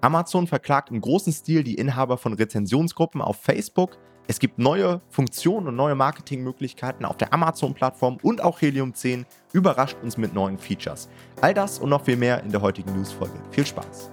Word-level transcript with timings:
Amazon 0.00 0.46
verklagt 0.46 0.90
im 0.90 1.00
großen 1.00 1.32
Stil 1.32 1.62
die 1.62 1.74
Inhaber 1.74 2.16
von 2.16 2.32
Rezensionsgruppen 2.32 3.20
auf 3.20 3.36
Facebook. 3.36 3.98
Es 4.28 4.38
gibt 4.38 4.58
neue 4.58 5.00
Funktionen 5.10 5.68
und 5.68 5.76
neue 5.76 5.94
Marketingmöglichkeiten 5.94 7.04
auf 7.04 7.16
der 7.16 7.34
Amazon-Plattform 7.34 8.18
und 8.22 8.42
auch 8.42 8.60
Helium 8.60 8.94
10 8.94 9.26
überrascht 9.52 9.96
uns 10.02 10.16
mit 10.16 10.32
neuen 10.32 10.58
Features. 10.58 11.08
All 11.40 11.52
das 11.52 11.78
und 11.78 11.90
noch 11.90 12.04
viel 12.04 12.16
mehr 12.16 12.42
in 12.42 12.50
der 12.50 12.62
heutigen 12.62 12.94
Newsfolge. 12.94 13.34
Viel 13.50 13.66
Spaß! 13.66 14.10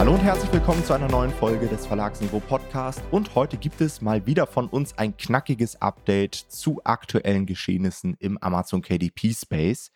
Hallo 0.00 0.14
und 0.14 0.22
herzlich 0.22 0.50
willkommen 0.50 0.82
zu 0.82 0.94
einer 0.94 1.08
neuen 1.08 1.30
Folge 1.30 1.66
des 1.66 1.84
Verlagsniveau 1.84 2.40
Podcast. 2.40 3.02
Und 3.10 3.34
heute 3.34 3.58
gibt 3.58 3.82
es 3.82 4.00
mal 4.00 4.24
wieder 4.24 4.46
von 4.46 4.66
uns 4.66 4.96
ein 4.96 5.14
knackiges 5.14 5.82
Update 5.82 6.34
zu 6.34 6.80
aktuellen 6.84 7.44
Geschehnissen 7.44 8.16
im 8.18 8.38
Amazon 8.38 8.80
KDP 8.80 9.34
Space. 9.34 9.90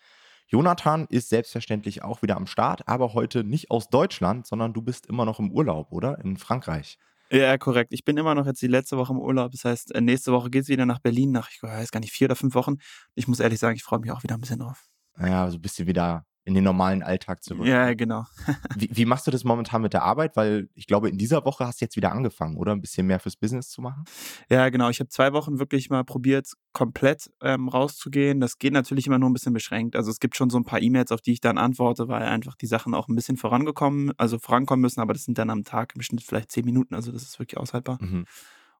Jonathan 0.46 1.06
ist 1.08 1.30
selbstverständlich 1.30 2.02
auch 2.02 2.20
wieder 2.20 2.36
am 2.36 2.46
Start, 2.46 2.86
aber 2.86 3.14
heute 3.14 3.44
nicht 3.44 3.70
aus 3.70 3.88
Deutschland, 3.88 4.46
sondern 4.46 4.74
du 4.74 4.82
bist 4.82 5.06
immer 5.06 5.24
noch 5.24 5.38
im 5.38 5.50
Urlaub, 5.50 5.90
oder? 5.90 6.18
In 6.22 6.36
Frankreich. 6.36 6.98
Ja, 7.30 7.56
korrekt. 7.56 7.94
Ich 7.94 8.04
bin 8.04 8.18
immer 8.18 8.34
noch 8.34 8.44
jetzt 8.44 8.60
die 8.60 8.66
letzte 8.66 8.98
Woche 8.98 9.14
im 9.14 9.18
Urlaub. 9.18 9.52
Das 9.52 9.64
heißt, 9.64 9.94
äh, 9.94 10.02
nächste 10.02 10.32
Woche 10.32 10.50
geht 10.50 10.64
es 10.64 10.68
wieder 10.68 10.84
nach 10.84 10.98
Berlin 10.98 11.32
nach, 11.32 11.48
ich 11.50 11.62
weiß 11.62 11.90
gar 11.90 12.00
nicht, 12.00 12.12
vier 12.12 12.26
oder 12.26 12.36
fünf 12.36 12.54
Wochen. 12.54 12.74
Ich 13.14 13.26
muss 13.26 13.40
ehrlich 13.40 13.58
sagen, 13.58 13.76
ich 13.76 13.82
freue 13.82 14.00
mich 14.00 14.10
auch 14.10 14.22
wieder 14.22 14.34
ein 14.34 14.40
bisschen 14.42 14.58
drauf. 14.58 14.84
Naja, 15.16 15.50
so 15.50 15.58
bist 15.58 15.78
du 15.78 15.86
wieder 15.86 16.26
in 16.46 16.54
den 16.54 16.64
normalen 16.64 17.02
Alltag 17.02 17.42
zurück. 17.42 17.66
Ja, 17.66 17.94
genau. 17.94 18.26
wie, 18.76 18.90
wie, 18.92 19.04
machst 19.06 19.26
du 19.26 19.30
das 19.30 19.44
momentan 19.44 19.80
mit 19.80 19.94
der 19.94 20.02
Arbeit? 20.02 20.36
Weil 20.36 20.68
ich 20.74 20.86
glaube, 20.86 21.08
in 21.08 21.16
dieser 21.16 21.44
Woche 21.44 21.66
hast 21.66 21.80
du 21.80 21.84
jetzt 21.86 21.96
wieder 21.96 22.12
angefangen, 22.12 22.56
oder? 22.56 22.72
Ein 22.72 22.82
bisschen 22.82 23.06
mehr 23.06 23.18
fürs 23.18 23.36
Business 23.36 23.70
zu 23.70 23.80
machen? 23.80 24.04
Ja, 24.50 24.68
genau. 24.68 24.90
Ich 24.90 25.00
habe 25.00 25.08
zwei 25.08 25.32
Wochen 25.32 25.58
wirklich 25.58 25.88
mal 25.88 26.04
probiert, 26.04 26.48
komplett 26.72 27.30
ähm, 27.40 27.68
rauszugehen. 27.68 28.40
Das 28.40 28.58
geht 28.58 28.74
natürlich 28.74 29.06
immer 29.06 29.18
nur 29.18 29.30
ein 29.30 29.32
bisschen 29.32 29.54
beschränkt. 29.54 29.96
Also 29.96 30.10
es 30.10 30.20
gibt 30.20 30.36
schon 30.36 30.50
so 30.50 30.58
ein 30.58 30.64
paar 30.64 30.82
E-Mails, 30.82 31.12
auf 31.12 31.22
die 31.22 31.32
ich 31.32 31.40
dann 31.40 31.56
antworte, 31.56 32.08
weil 32.08 32.22
einfach 32.22 32.56
die 32.56 32.66
Sachen 32.66 32.94
auch 32.94 33.08
ein 33.08 33.14
bisschen 33.14 33.38
vorangekommen, 33.38 34.12
also 34.18 34.38
vorankommen 34.38 34.82
müssen, 34.82 35.00
aber 35.00 35.14
das 35.14 35.24
sind 35.24 35.38
dann 35.38 35.48
am 35.48 35.64
Tag 35.64 35.94
im 35.94 36.02
Schnitt 36.02 36.22
vielleicht 36.22 36.52
zehn 36.52 36.64
Minuten. 36.66 36.94
Also 36.94 37.10
das 37.10 37.22
ist 37.22 37.38
wirklich 37.38 37.58
aushaltbar. 37.58 37.98
Mhm. 38.02 38.26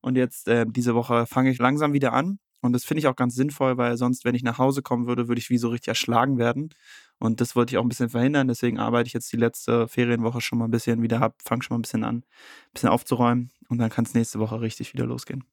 Und 0.03 0.17
jetzt 0.17 0.49
äh, 0.49 0.67
diese 0.69 0.95
Woche 0.95 1.25
fange 1.25 1.51
ich 1.51 1.59
langsam 1.59 1.95
wieder 1.95 2.13
an. 2.13 2.39
Und 2.65 2.73
das 2.73 2.85
finde 2.85 3.01
ich 3.01 3.09
auch 3.09 3.17
ganz 3.17 3.35
sinnvoll, 3.35 3.77
weil 3.77 3.99
sonst, 3.99 4.25
wenn 4.25 4.35
ich 4.35 4.43
nach 4.43 4.57
Hause 4.57 4.81
kommen 4.81 5.07
würde, 5.07 5.29
würde 5.29 5.39
ich 5.39 5.51
wie 5.51 5.59
so 5.59 5.69
richtig 5.69 5.89
erschlagen 5.89 6.39
werden. 6.39 6.71
Und 7.19 7.43
das 7.43 7.55
wollte 7.55 7.75
ich 7.75 7.79
auch 7.79 7.83
ein 7.83 7.91
bisschen 7.91 8.09
verhindern. 8.09 8.49
Deswegen 8.49 8.79
arbeite 8.79 9.07
ich 9.07 9.13
jetzt 9.13 9.31
die 9.33 9.37
letzte 9.37 9.87
Ferienwoche 9.87 10.41
schon 10.41 10.59
mal 10.59 10.65
ein 10.67 10.71
bisschen 10.71 11.03
wieder 11.03 11.21
ab, 11.21 11.37
fange 11.45 11.63
schon 11.63 11.75
mal 11.75 11.81
ein 11.81 11.83
bisschen 11.83 12.05
an, 12.05 12.17
ein 12.17 12.25
bisschen 12.73 12.89
aufzuräumen. 12.89 13.51
Und 13.69 13.79
dann 13.79 13.91
kann 13.91 14.07
es 14.07 14.15
nächste 14.15 14.39
Woche 14.39 14.63
richtig 14.63 14.95
wieder 14.95 15.05
losgehen. 15.05 15.45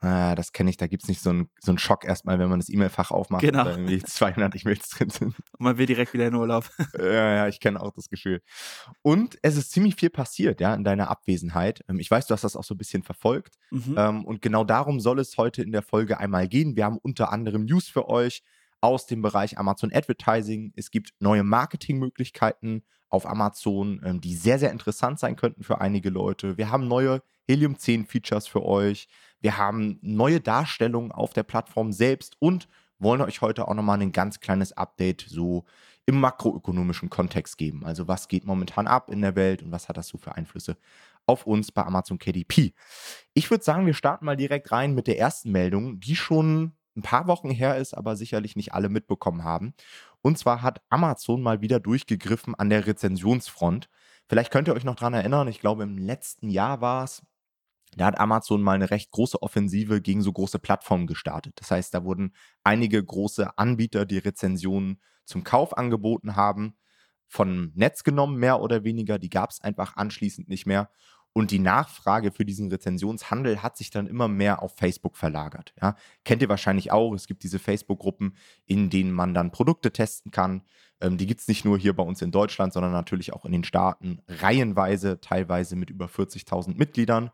Ah, 0.00 0.36
das 0.36 0.52
kenne 0.52 0.70
ich, 0.70 0.76
da 0.76 0.86
gibt 0.86 1.02
es 1.02 1.08
nicht 1.08 1.20
so 1.20 1.30
einen, 1.30 1.50
so 1.60 1.72
einen 1.72 1.78
Schock 1.78 2.04
erstmal, 2.04 2.38
wenn 2.38 2.48
man 2.48 2.60
das 2.60 2.68
E-Mail-Fach 2.68 3.10
aufmacht 3.10 3.42
genau. 3.42 3.62
und 3.62 3.68
irgendwie 3.68 3.98
200 4.04 4.54
E-Mails 4.54 4.88
drin 4.90 5.10
sind. 5.10 5.34
Und 5.36 5.60
man 5.60 5.76
will 5.76 5.86
direkt 5.86 6.12
wieder 6.14 6.28
in 6.28 6.34
Urlaub. 6.34 6.70
ja, 6.98 7.34
ja, 7.34 7.48
ich 7.48 7.58
kenne 7.58 7.80
auch 7.80 7.92
das 7.92 8.08
Gefühl. 8.08 8.40
Und 9.02 9.38
es 9.42 9.56
ist 9.56 9.72
ziemlich 9.72 9.96
viel 9.96 10.10
passiert, 10.10 10.60
ja, 10.60 10.72
in 10.74 10.84
deiner 10.84 11.10
Abwesenheit. 11.10 11.80
Ähm, 11.88 11.98
ich 11.98 12.10
weiß, 12.10 12.26
du 12.26 12.34
hast 12.34 12.44
das 12.44 12.54
auch 12.54 12.62
so 12.62 12.74
ein 12.74 12.78
bisschen 12.78 13.02
verfolgt. 13.02 13.56
Mhm. 13.70 13.94
Ähm, 13.96 14.24
und 14.24 14.40
genau 14.40 14.62
darum 14.62 15.00
soll 15.00 15.18
es 15.18 15.36
heute 15.36 15.62
in 15.62 15.72
der 15.72 15.82
Folge 15.82 16.18
einmal 16.18 16.46
gehen. 16.46 16.76
Wir 16.76 16.84
haben 16.84 16.98
unter 16.98 17.32
anderem 17.32 17.64
News 17.64 17.88
für 17.88 18.08
euch 18.08 18.44
aus 18.80 19.06
dem 19.06 19.20
Bereich 19.20 19.58
Amazon 19.58 19.92
Advertising. 19.92 20.72
Es 20.76 20.92
gibt 20.92 21.10
neue 21.18 21.42
Marketingmöglichkeiten 21.42 22.84
auf 23.08 23.26
Amazon, 23.26 24.00
ähm, 24.04 24.20
die 24.20 24.36
sehr, 24.36 24.60
sehr 24.60 24.70
interessant 24.70 25.18
sein 25.18 25.34
könnten 25.34 25.64
für 25.64 25.80
einige 25.80 26.10
Leute. 26.10 26.56
Wir 26.56 26.70
haben 26.70 26.86
neue 26.86 27.22
Helium 27.48 27.78
10 27.78 28.04
Features 28.04 28.46
für 28.46 28.62
euch. 28.62 29.08
Wir 29.40 29.56
haben 29.56 29.98
neue 30.02 30.40
Darstellungen 30.40 31.12
auf 31.12 31.32
der 31.32 31.44
Plattform 31.44 31.92
selbst 31.92 32.36
und 32.40 32.68
wollen 32.98 33.22
euch 33.22 33.40
heute 33.40 33.66
auch 33.68 33.74
nochmal 33.74 34.02
ein 34.02 34.12
ganz 34.12 34.40
kleines 34.40 34.72
Update 34.72 35.24
so 35.26 35.64
im 36.04 36.20
makroökonomischen 36.20 37.08
Kontext 37.08 37.56
geben. 37.56 37.86
Also 37.86 38.06
was 38.06 38.28
geht 38.28 38.44
momentan 38.44 38.86
ab 38.86 39.10
in 39.10 39.22
der 39.22 39.34
Welt 39.34 39.62
und 39.62 39.72
was 39.72 39.88
hat 39.88 39.96
das 39.96 40.08
so 40.08 40.18
für 40.18 40.34
Einflüsse 40.34 40.76
auf 41.24 41.46
uns 41.46 41.72
bei 41.72 41.84
Amazon 41.84 42.18
KDP. 42.18 42.74
Ich 43.32 43.50
würde 43.50 43.64
sagen, 43.64 43.86
wir 43.86 43.94
starten 43.94 44.26
mal 44.26 44.36
direkt 44.36 44.70
rein 44.70 44.94
mit 44.94 45.06
der 45.06 45.18
ersten 45.18 45.50
Meldung, 45.50 46.00
die 46.00 46.16
schon 46.16 46.72
ein 46.96 47.02
paar 47.02 47.26
Wochen 47.28 47.50
her 47.50 47.76
ist, 47.76 47.94
aber 47.94 48.16
sicherlich 48.16 48.56
nicht 48.56 48.74
alle 48.74 48.88
mitbekommen 48.88 49.44
haben. 49.44 49.72
Und 50.20 50.36
zwar 50.36 50.60
hat 50.60 50.82
Amazon 50.90 51.40
mal 51.40 51.60
wieder 51.60 51.80
durchgegriffen 51.80 52.54
an 52.54 52.68
der 52.70 52.86
Rezensionsfront. 52.86 53.88
Vielleicht 54.28 54.50
könnt 54.50 54.68
ihr 54.68 54.74
euch 54.74 54.84
noch 54.84 54.96
daran 54.96 55.14
erinnern, 55.14 55.48
ich 55.48 55.60
glaube 55.60 55.84
im 55.84 55.96
letzten 55.96 56.50
Jahr 56.50 56.80
war 56.80 57.04
es, 57.04 57.22
da 57.98 58.06
hat 58.06 58.18
Amazon 58.18 58.62
mal 58.62 58.74
eine 58.74 58.90
recht 58.90 59.10
große 59.10 59.42
Offensive 59.42 60.00
gegen 60.00 60.22
so 60.22 60.32
große 60.32 60.58
Plattformen 60.58 61.06
gestartet. 61.06 61.54
Das 61.56 61.70
heißt, 61.70 61.92
da 61.94 62.04
wurden 62.04 62.34
einige 62.64 63.02
große 63.04 63.58
Anbieter, 63.58 64.06
die 64.06 64.18
Rezensionen 64.18 65.00
zum 65.24 65.44
Kauf 65.44 65.76
angeboten 65.76 66.36
haben, 66.36 66.76
von 67.26 67.72
Netz 67.74 68.04
genommen, 68.04 68.38
mehr 68.38 68.60
oder 68.60 68.84
weniger. 68.84 69.18
Die 69.18 69.28
gab 69.28 69.50
es 69.50 69.60
einfach 69.60 69.96
anschließend 69.96 70.48
nicht 70.48 70.66
mehr. 70.66 70.90
Und 71.34 71.50
die 71.50 71.58
Nachfrage 71.58 72.32
für 72.32 72.44
diesen 72.44 72.68
Rezensionshandel 72.70 73.62
hat 73.62 73.76
sich 73.76 73.90
dann 73.90 74.06
immer 74.06 74.28
mehr 74.28 74.62
auf 74.62 74.74
Facebook 74.76 75.16
verlagert. 75.16 75.74
Ja? 75.80 75.94
Kennt 76.24 76.42
ihr 76.42 76.48
wahrscheinlich 76.48 76.90
auch. 76.90 77.14
Es 77.14 77.26
gibt 77.26 77.42
diese 77.42 77.58
Facebook-Gruppen, 77.58 78.36
in 78.64 78.90
denen 78.90 79.12
man 79.12 79.34
dann 79.34 79.52
Produkte 79.52 79.92
testen 79.92 80.32
kann. 80.32 80.62
Ähm, 81.00 81.16
die 81.16 81.26
gibt 81.26 81.40
es 81.40 81.48
nicht 81.48 81.64
nur 81.64 81.78
hier 81.78 81.94
bei 81.94 82.02
uns 82.02 82.22
in 82.22 82.32
Deutschland, 82.32 82.72
sondern 82.72 82.92
natürlich 82.92 83.32
auch 83.32 83.44
in 83.44 83.52
den 83.52 83.62
Staaten, 83.62 84.20
reihenweise, 84.26 85.20
teilweise 85.20 85.76
mit 85.76 85.90
über 85.90 86.06
40.000 86.06 86.76
Mitgliedern. 86.76 87.30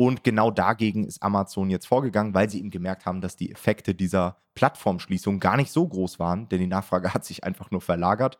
Und 0.00 0.24
genau 0.24 0.50
dagegen 0.50 1.04
ist 1.04 1.22
Amazon 1.22 1.68
jetzt 1.68 1.84
vorgegangen, 1.84 2.32
weil 2.32 2.48
sie 2.48 2.60
eben 2.60 2.70
gemerkt 2.70 3.04
haben, 3.04 3.20
dass 3.20 3.36
die 3.36 3.52
Effekte 3.52 3.94
dieser 3.94 4.38
Plattformschließung 4.54 5.40
gar 5.40 5.58
nicht 5.58 5.70
so 5.70 5.86
groß 5.86 6.18
waren, 6.18 6.48
denn 6.48 6.58
die 6.58 6.66
Nachfrage 6.66 7.12
hat 7.12 7.26
sich 7.26 7.44
einfach 7.44 7.70
nur 7.70 7.82
verlagert. 7.82 8.38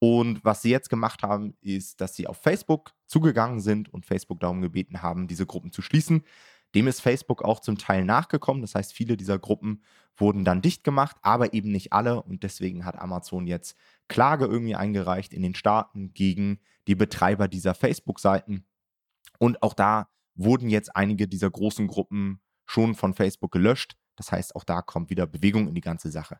Und 0.00 0.44
was 0.44 0.60
sie 0.60 0.70
jetzt 0.70 0.90
gemacht 0.90 1.22
haben, 1.22 1.56
ist, 1.60 2.00
dass 2.00 2.16
sie 2.16 2.26
auf 2.26 2.38
Facebook 2.38 2.94
zugegangen 3.06 3.60
sind 3.60 3.94
und 3.94 4.06
Facebook 4.06 4.40
darum 4.40 4.60
gebeten 4.60 5.00
haben, 5.00 5.28
diese 5.28 5.46
Gruppen 5.46 5.70
zu 5.70 5.82
schließen. 5.82 6.24
Dem 6.74 6.88
ist 6.88 7.00
Facebook 7.00 7.42
auch 7.44 7.60
zum 7.60 7.78
Teil 7.78 8.04
nachgekommen. 8.04 8.62
Das 8.62 8.74
heißt, 8.74 8.92
viele 8.92 9.16
dieser 9.16 9.38
Gruppen 9.38 9.84
wurden 10.16 10.44
dann 10.44 10.62
dicht 10.62 10.82
gemacht, 10.82 11.16
aber 11.22 11.54
eben 11.54 11.70
nicht 11.70 11.92
alle. 11.92 12.20
Und 12.24 12.42
deswegen 12.42 12.84
hat 12.84 12.98
Amazon 12.98 13.46
jetzt 13.46 13.76
Klage 14.08 14.46
irgendwie 14.46 14.74
eingereicht 14.74 15.32
in 15.32 15.42
den 15.42 15.54
Staaten 15.54 16.12
gegen 16.12 16.58
die 16.88 16.96
Betreiber 16.96 17.46
dieser 17.46 17.76
Facebook-Seiten. 17.76 18.64
Und 19.38 19.62
auch 19.62 19.74
da 19.74 20.08
wurden 20.38 20.70
jetzt 20.70 20.96
einige 20.96 21.28
dieser 21.28 21.50
großen 21.50 21.86
Gruppen 21.86 22.40
schon 22.64 22.94
von 22.94 23.14
Facebook 23.14 23.50
gelöscht. 23.50 23.96
Das 24.16 24.32
heißt, 24.32 24.56
auch 24.56 24.64
da 24.64 24.82
kommt 24.82 25.10
wieder 25.10 25.26
Bewegung 25.26 25.68
in 25.68 25.74
die 25.74 25.80
ganze 25.80 26.10
Sache. 26.10 26.38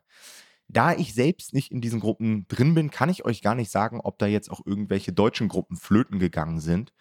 Da 0.67 0.93
ich 0.93 1.13
selbst 1.13 1.53
nicht 1.53 1.71
in 1.71 1.81
diesen 1.81 1.99
Gruppen 1.99 2.47
drin 2.47 2.75
bin, 2.75 2.91
kann 2.91 3.09
ich 3.09 3.25
euch 3.25 3.41
gar 3.41 3.55
nicht 3.55 3.71
sagen, 3.71 4.01
ob 4.01 4.19
da 4.19 4.27
jetzt 4.27 4.51
auch 4.51 4.61
irgendwelche 4.65 5.11
deutschen 5.11 5.47
Gruppen 5.47 5.77
flöten 5.77 6.19
gegangen 6.19 6.59
sind. 6.59 6.93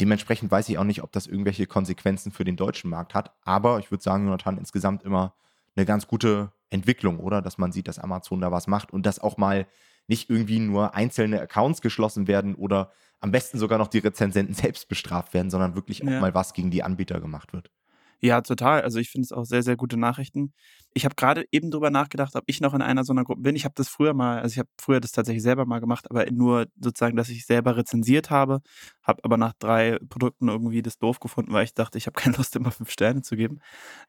Dementsprechend 0.00 0.50
weiß 0.50 0.68
ich 0.68 0.78
auch 0.78 0.84
nicht, 0.84 1.02
ob 1.02 1.10
das 1.12 1.26
irgendwelche 1.26 1.66
Konsequenzen 1.66 2.30
für 2.30 2.44
den 2.44 2.56
deutschen 2.56 2.90
Markt 2.90 3.14
hat. 3.14 3.34
Aber 3.42 3.78
ich 3.78 3.90
würde 3.90 4.04
sagen, 4.04 4.26
Jonathan, 4.26 4.58
insgesamt 4.58 5.02
immer 5.02 5.34
eine 5.74 5.86
ganz 5.86 6.06
gute 6.06 6.52
Entwicklung, 6.70 7.18
oder? 7.18 7.42
Dass 7.42 7.58
man 7.58 7.72
sieht, 7.72 7.88
dass 7.88 7.98
Amazon 7.98 8.40
da 8.40 8.52
was 8.52 8.66
macht 8.66 8.92
und 8.92 9.06
dass 9.06 9.18
auch 9.18 9.36
mal 9.36 9.66
nicht 10.06 10.30
irgendwie 10.30 10.60
nur 10.60 10.94
einzelne 10.94 11.40
Accounts 11.40 11.80
geschlossen 11.80 12.28
werden 12.28 12.54
oder 12.54 12.92
am 13.20 13.30
besten 13.30 13.58
sogar 13.58 13.78
noch 13.78 13.88
die 13.88 13.98
Rezensenten 13.98 14.54
selbst 14.54 14.88
bestraft 14.88 15.34
werden, 15.34 15.50
sondern 15.50 15.74
wirklich 15.74 16.02
auch 16.02 16.10
ja. 16.10 16.20
mal 16.20 16.34
was 16.34 16.52
gegen 16.52 16.70
die 16.70 16.82
Anbieter 16.82 17.20
gemacht 17.20 17.52
wird. 17.52 17.70
Ja, 18.20 18.40
total. 18.40 18.82
Also 18.82 18.98
ich 18.98 19.10
finde 19.10 19.24
es 19.26 19.32
auch 19.32 19.44
sehr, 19.44 19.62
sehr 19.62 19.76
gute 19.76 19.96
Nachrichten. 19.96 20.54
Ich 20.96 21.04
habe 21.04 21.14
gerade 21.14 21.44
eben 21.52 21.70
drüber 21.70 21.90
nachgedacht, 21.90 22.34
ob 22.36 22.44
ich 22.46 22.62
noch 22.62 22.72
in 22.72 22.80
einer 22.80 23.04
so 23.04 23.12
einer 23.12 23.22
Gruppe 23.22 23.42
bin. 23.42 23.54
Ich 23.54 23.66
habe 23.66 23.74
das 23.76 23.86
früher 23.86 24.14
mal, 24.14 24.40
also 24.40 24.54
ich 24.54 24.58
habe 24.58 24.70
früher 24.80 24.98
das 24.98 25.12
tatsächlich 25.12 25.42
selber 25.42 25.66
mal 25.66 25.78
gemacht, 25.78 26.10
aber 26.10 26.24
nur 26.30 26.68
sozusagen, 26.80 27.18
dass 27.18 27.28
ich 27.28 27.44
selber 27.44 27.76
rezensiert 27.76 28.30
habe, 28.30 28.62
habe 29.02 29.22
aber 29.22 29.36
nach 29.36 29.52
drei 29.58 29.98
Produkten 30.08 30.48
irgendwie 30.48 30.80
das 30.80 30.96
doof 30.96 31.20
gefunden, 31.20 31.52
weil 31.52 31.64
ich 31.64 31.74
dachte, 31.74 31.98
ich 31.98 32.06
habe 32.06 32.14
keine 32.18 32.36
Lust, 32.38 32.56
immer 32.56 32.70
fünf 32.70 32.90
Sterne 32.90 33.20
zu 33.20 33.36
geben. 33.36 33.60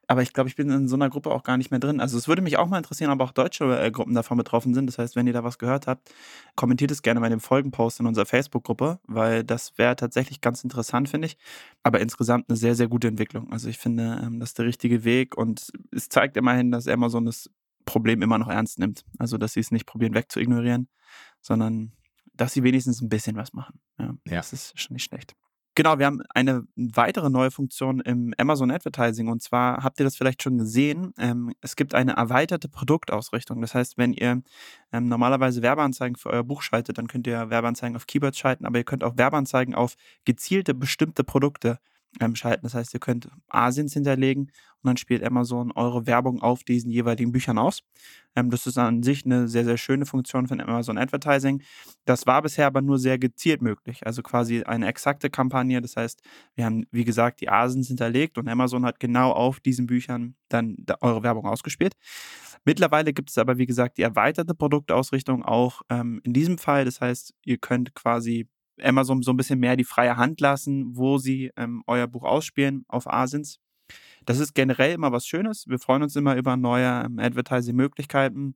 Aber 0.06 0.22
ich 0.22 0.32
glaube, 0.32 0.48
ich 0.48 0.56
bin 0.56 0.70
in 0.70 0.88
so 0.88 0.96
einer 0.96 1.10
Gruppe 1.10 1.30
auch 1.30 1.42
gar 1.42 1.58
nicht 1.58 1.70
mehr 1.70 1.78
drin. 1.78 2.00
Also 2.00 2.16
es 2.16 2.26
würde 2.26 2.40
mich 2.40 2.56
auch 2.56 2.68
mal 2.68 2.78
interessieren, 2.78 3.10
ob 3.10 3.20
auch 3.20 3.32
deutsche 3.32 3.64
äh, 3.78 3.90
Gruppen 3.90 4.14
davon 4.14 4.38
betroffen 4.38 4.72
sind. 4.72 4.86
Das 4.86 4.96
heißt, 4.96 5.14
wenn 5.14 5.26
ihr 5.26 5.34
da 5.34 5.44
was 5.44 5.58
gehört 5.58 5.86
habt, 5.86 6.10
kommentiert 6.56 6.90
es 6.90 7.02
gerne 7.02 7.20
bei 7.20 7.28
dem 7.28 7.40
Folgenpost 7.40 8.00
in 8.00 8.06
unserer 8.06 8.24
Facebook-Gruppe, 8.24 8.98
weil 9.06 9.44
das 9.44 9.76
wäre 9.76 9.94
tatsächlich 9.94 10.40
ganz 10.40 10.64
interessant, 10.64 11.10
finde 11.10 11.26
ich. 11.26 11.36
Aber 11.82 12.00
insgesamt 12.00 12.48
eine 12.48 12.56
sehr, 12.56 12.74
sehr 12.74 12.88
gute 12.88 13.08
Entwicklung. 13.08 13.52
Also 13.52 13.68
ich 13.68 13.76
finde, 13.76 14.22
ähm, 14.24 14.40
das 14.40 14.50
ist 14.50 14.58
der 14.58 14.64
richtige 14.64 15.04
Weg 15.04 15.36
und 15.36 15.70
es 15.92 16.08
zeigt 16.08 16.38
immerhin, 16.38 16.72
dass 16.78 16.88
Amazon 16.88 17.26
das 17.26 17.50
Problem 17.84 18.22
immer 18.22 18.38
noch 18.38 18.48
ernst 18.48 18.78
nimmt. 18.78 19.04
Also, 19.18 19.38
dass 19.38 19.52
sie 19.54 19.60
es 19.60 19.70
nicht 19.70 19.86
probieren 19.86 20.14
wegzuignorieren, 20.14 20.88
sondern 21.40 21.92
dass 22.34 22.52
sie 22.52 22.62
wenigstens 22.62 23.00
ein 23.00 23.08
bisschen 23.08 23.36
was 23.36 23.52
machen. 23.52 23.80
Ja, 23.98 24.14
ja. 24.26 24.36
Das 24.36 24.52
ist 24.52 24.78
schon 24.80 24.94
nicht 24.94 25.04
schlecht. 25.04 25.34
Genau, 25.74 26.00
wir 26.00 26.06
haben 26.06 26.22
eine 26.34 26.64
weitere 26.74 27.30
neue 27.30 27.52
Funktion 27.52 28.00
im 28.00 28.34
Amazon 28.36 28.72
Advertising 28.72 29.28
und 29.28 29.40
zwar 29.42 29.84
habt 29.84 30.00
ihr 30.00 30.04
das 30.04 30.16
vielleicht 30.16 30.42
schon 30.42 30.58
gesehen. 30.58 31.12
Ähm, 31.18 31.52
es 31.60 31.76
gibt 31.76 31.94
eine 31.94 32.14
erweiterte 32.14 32.68
Produktausrichtung. 32.68 33.60
Das 33.60 33.76
heißt, 33.76 33.96
wenn 33.96 34.12
ihr 34.12 34.42
ähm, 34.92 35.08
normalerweise 35.08 35.62
Werbeanzeigen 35.62 36.16
für 36.16 36.30
euer 36.30 36.42
Buch 36.42 36.62
schaltet, 36.62 36.98
dann 36.98 37.06
könnt 37.06 37.28
ihr 37.28 37.50
Werbeanzeigen 37.50 37.94
auf 37.94 38.08
Keywords 38.08 38.38
schalten, 38.38 38.66
aber 38.66 38.78
ihr 38.78 38.84
könnt 38.84 39.04
auch 39.04 39.16
Werbeanzeigen 39.16 39.76
auf 39.76 39.94
gezielte 40.24 40.74
bestimmte 40.74 41.22
Produkte 41.22 41.78
ähm, 42.20 42.34
schalten. 42.34 42.62
Das 42.62 42.74
heißt, 42.74 42.94
ihr 42.94 43.00
könnt 43.00 43.28
Asiens 43.48 43.92
hinterlegen 43.92 44.50
und 44.82 44.88
dann 44.88 44.96
spielt 44.96 45.24
Amazon 45.24 45.72
eure 45.72 46.06
Werbung 46.06 46.40
auf 46.40 46.62
diesen 46.64 46.90
jeweiligen 46.90 47.32
Büchern 47.32 47.58
aus. 47.58 47.80
Ähm, 48.36 48.50
das 48.50 48.66
ist 48.66 48.78
an 48.78 49.02
sich 49.02 49.24
eine 49.24 49.48
sehr, 49.48 49.64
sehr 49.64 49.76
schöne 49.76 50.06
Funktion 50.06 50.46
von 50.46 50.60
Amazon 50.60 50.98
Advertising. 50.98 51.62
Das 52.04 52.26
war 52.26 52.42
bisher 52.42 52.66
aber 52.66 52.80
nur 52.80 52.98
sehr 52.98 53.18
gezielt 53.18 53.60
möglich. 53.60 54.06
Also 54.06 54.22
quasi 54.22 54.62
eine 54.62 54.86
exakte 54.86 55.30
Kampagne. 55.30 55.80
Das 55.80 55.96
heißt, 55.96 56.22
wir 56.54 56.64
haben, 56.64 56.86
wie 56.90 57.04
gesagt, 57.04 57.40
die 57.40 57.48
Asiens 57.48 57.88
hinterlegt 57.88 58.38
und 58.38 58.48
Amazon 58.48 58.84
hat 58.84 59.00
genau 59.00 59.32
auf 59.32 59.60
diesen 59.60 59.86
Büchern 59.86 60.36
dann 60.48 60.76
eure 61.00 61.22
Werbung 61.22 61.46
ausgespielt. 61.46 61.94
Mittlerweile 62.64 63.12
gibt 63.12 63.30
es 63.30 63.38
aber, 63.38 63.58
wie 63.58 63.66
gesagt, 63.66 63.98
die 63.98 64.02
erweiterte 64.02 64.54
Produktausrichtung 64.54 65.44
auch 65.44 65.82
ähm, 65.88 66.20
in 66.24 66.32
diesem 66.32 66.58
Fall. 66.58 66.84
Das 66.84 67.00
heißt, 67.00 67.34
ihr 67.44 67.58
könnt 67.58 67.94
quasi 67.94 68.48
Amazon 68.82 69.22
so 69.22 69.32
ein 69.32 69.36
bisschen 69.36 69.58
mehr 69.58 69.76
die 69.76 69.84
freie 69.84 70.16
Hand 70.16 70.40
lassen, 70.40 70.96
wo 70.96 71.18
sie 71.18 71.50
ähm, 71.56 71.82
euer 71.86 72.06
Buch 72.06 72.24
ausspielen 72.24 72.84
auf 72.88 73.06
Asins. 73.06 73.60
Das 74.26 74.38
ist 74.38 74.54
generell 74.54 74.92
immer 74.92 75.12
was 75.12 75.26
Schönes. 75.26 75.66
Wir 75.66 75.78
freuen 75.78 76.02
uns 76.02 76.16
immer 76.16 76.36
über 76.36 76.56
neue 76.56 77.04
ähm, 77.04 77.18
Advertising-Möglichkeiten. 77.18 78.54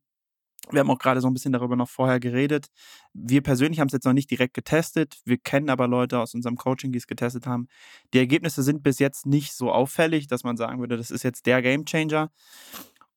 Wir 0.71 0.81
haben 0.81 0.91
auch 0.91 0.99
gerade 0.99 1.21
so 1.21 1.29
ein 1.29 1.35
bisschen 1.35 1.53
darüber 1.53 1.75
noch 1.75 1.89
vorher 1.89 2.21
geredet. 2.21 2.67
Wir 3.13 3.43
persönlich 3.43 3.81
haben 3.81 3.89
es 3.89 3.93
jetzt 3.93 4.05
noch 4.05 4.13
nicht 4.13 4.31
direkt 4.31 4.55
getestet. 4.55 5.21
Wir 5.25 5.37
kennen 5.37 5.71
aber 5.71 5.89
Leute 5.89 6.21
aus 6.21 6.35
unserem 6.35 6.57
Coaching, 6.57 6.93
die 6.93 6.99
es 6.99 7.09
getestet 7.09 7.47
haben. 7.47 7.67
Die 8.15 8.19
Ergebnisse 8.19 8.63
sind 8.63 8.83
bis 8.83 9.01
jetzt 9.01 9.27
nicht 9.27 9.55
so 9.55 9.73
auffällig, 9.73 10.29
dass 10.29 10.45
man 10.45 10.57
sagen 10.57 10.79
würde, 10.79 10.97
das 10.97 11.11
ist 11.11 11.25
jetzt 11.25 11.47
der 11.47 11.63
Gamechanger. 11.63 12.31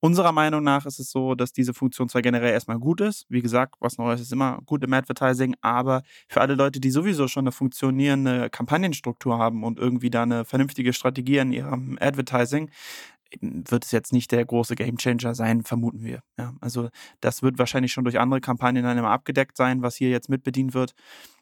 Unserer 0.01 0.31
Meinung 0.31 0.63
nach 0.63 0.85
ist 0.85 0.99
es 0.99 1.09
so, 1.09 1.35
dass 1.35 1.51
diese 1.51 1.73
Funktion 1.73 2.09
zwar 2.09 2.21
generell 2.21 2.51
erstmal 2.51 2.77
gut 2.77 3.01
ist, 3.01 3.25
wie 3.29 3.41
gesagt, 3.41 3.75
was 3.79 3.97
Neues 3.97 4.21
ist 4.21 4.31
immer 4.31 4.59
gut 4.65 4.83
im 4.83 4.93
Advertising, 4.93 5.55
aber 5.61 6.03
für 6.27 6.41
alle 6.41 6.53
Leute, 6.55 6.79
die 6.79 6.91
sowieso 6.91 7.27
schon 7.27 7.43
eine 7.45 7.51
funktionierende 7.51 8.49
Kampagnenstruktur 8.49 9.39
haben 9.39 9.63
und 9.63 9.79
irgendwie 9.79 10.09
da 10.09 10.23
eine 10.23 10.45
vernünftige 10.45 10.93
Strategie 10.93 11.37
in 11.37 11.51
ihrem 11.53 11.97
Advertising, 11.99 12.69
wird 13.41 13.85
es 13.85 13.91
jetzt 13.91 14.13
nicht 14.13 14.31
der 14.31 14.45
große 14.45 14.75
Gamechanger 14.75 15.35
sein, 15.35 15.63
vermuten 15.63 16.03
wir. 16.03 16.21
Ja, 16.37 16.53
also 16.61 16.89
das 17.21 17.41
wird 17.41 17.57
wahrscheinlich 17.57 17.91
schon 17.91 18.03
durch 18.03 18.19
andere 18.19 18.41
Kampagnen 18.41 18.83
dann 18.83 18.97
immer 18.97 19.09
abgedeckt 19.09 19.57
sein, 19.57 19.81
was 19.81 19.95
hier 19.95 20.09
jetzt 20.09 20.29
mitbedient 20.29 20.73
wird. 20.73 20.93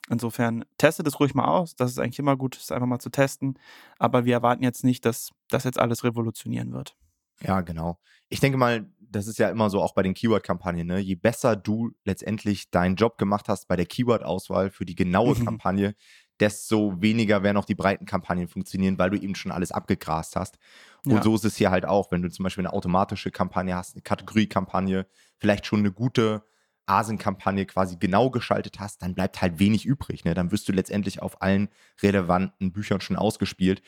Insofern 0.09 0.65
testet 0.77 1.07
es 1.07 1.19
ruhig 1.19 1.33
mal 1.33 1.45
aus. 1.45 1.75
Das 1.75 1.91
ist 1.91 1.99
eigentlich 1.99 2.19
immer 2.19 2.35
gut, 2.35 2.57
es 2.57 2.71
einfach 2.71 2.87
mal 2.87 2.99
zu 2.99 3.09
testen. 3.09 3.57
Aber 3.99 4.25
wir 4.25 4.33
erwarten 4.33 4.63
jetzt 4.63 4.83
nicht, 4.83 5.05
dass 5.05 5.31
das 5.49 5.63
jetzt 5.63 5.79
alles 5.79 6.03
revolutionieren 6.03 6.73
wird. 6.73 6.95
Ja, 7.41 7.61
genau. 7.61 7.99
Ich 8.29 8.39
denke 8.39 8.57
mal, 8.57 8.85
das 8.99 9.27
ist 9.27 9.39
ja 9.39 9.49
immer 9.49 9.69
so 9.69 9.81
auch 9.81 9.93
bei 9.93 10.03
den 10.03 10.13
Keyword-Kampagnen. 10.13 10.87
Ne? 10.87 10.99
Je 10.99 11.15
besser 11.15 11.55
du 11.55 11.91
letztendlich 12.03 12.71
deinen 12.71 12.95
Job 12.95 13.17
gemacht 13.17 13.47
hast 13.47 13.67
bei 13.67 13.75
der 13.75 13.85
Keyword-Auswahl 13.85 14.71
für 14.71 14.85
die 14.85 14.95
genaue 14.95 15.35
mhm. 15.35 15.45
Kampagne, 15.45 15.95
desto 16.39 16.99
weniger 16.99 17.43
werden 17.43 17.57
auch 17.57 17.65
die 17.65 17.75
breiten 17.75 18.05
Kampagnen 18.05 18.47
funktionieren, 18.47 18.97
weil 18.97 19.11
du 19.11 19.17
eben 19.17 19.35
schon 19.35 19.51
alles 19.51 19.71
abgegrast 19.71 20.35
hast. 20.35 20.57
Und 21.05 21.15
ja. 21.15 21.23
so 21.23 21.35
ist 21.35 21.45
es 21.45 21.55
hier 21.55 21.69
halt 21.69 21.85
auch, 21.85 22.11
wenn 22.11 22.21
du 22.21 22.29
zum 22.29 22.43
Beispiel 22.43 22.65
eine 22.65 22.73
automatische 22.73 23.29
Kampagne 23.29 23.75
hast, 23.75 23.95
eine 23.95 24.01
Kategorie-Kampagne, 24.01 25.05
vielleicht 25.37 25.65
schon 25.65 25.79
eine 25.79 25.91
gute 25.91 26.43
Asien-Kampagne 26.85 27.65
quasi 27.65 27.97
genau 27.97 28.29
geschaltet 28.29 28.79
hast, 28.79 29.01
dann 29.01 29.13
bleibt 29.13 29.41
halt 29.41 29.59
wenig 29.59 29.85
übrig. 29.85 30.25
Ne? 30.25 30.33
Dann 30.33 30.51
wirst 30.51 30.67
du 30.67 30.73
letztendlich 30.73 31.21
auf 31.21 31.41
allen 31.41 31.69
relevanten 32.01 32.73
Büchern 32.73 32.99
schon 32.99 33.15
ausgespielt. 33.15 33.81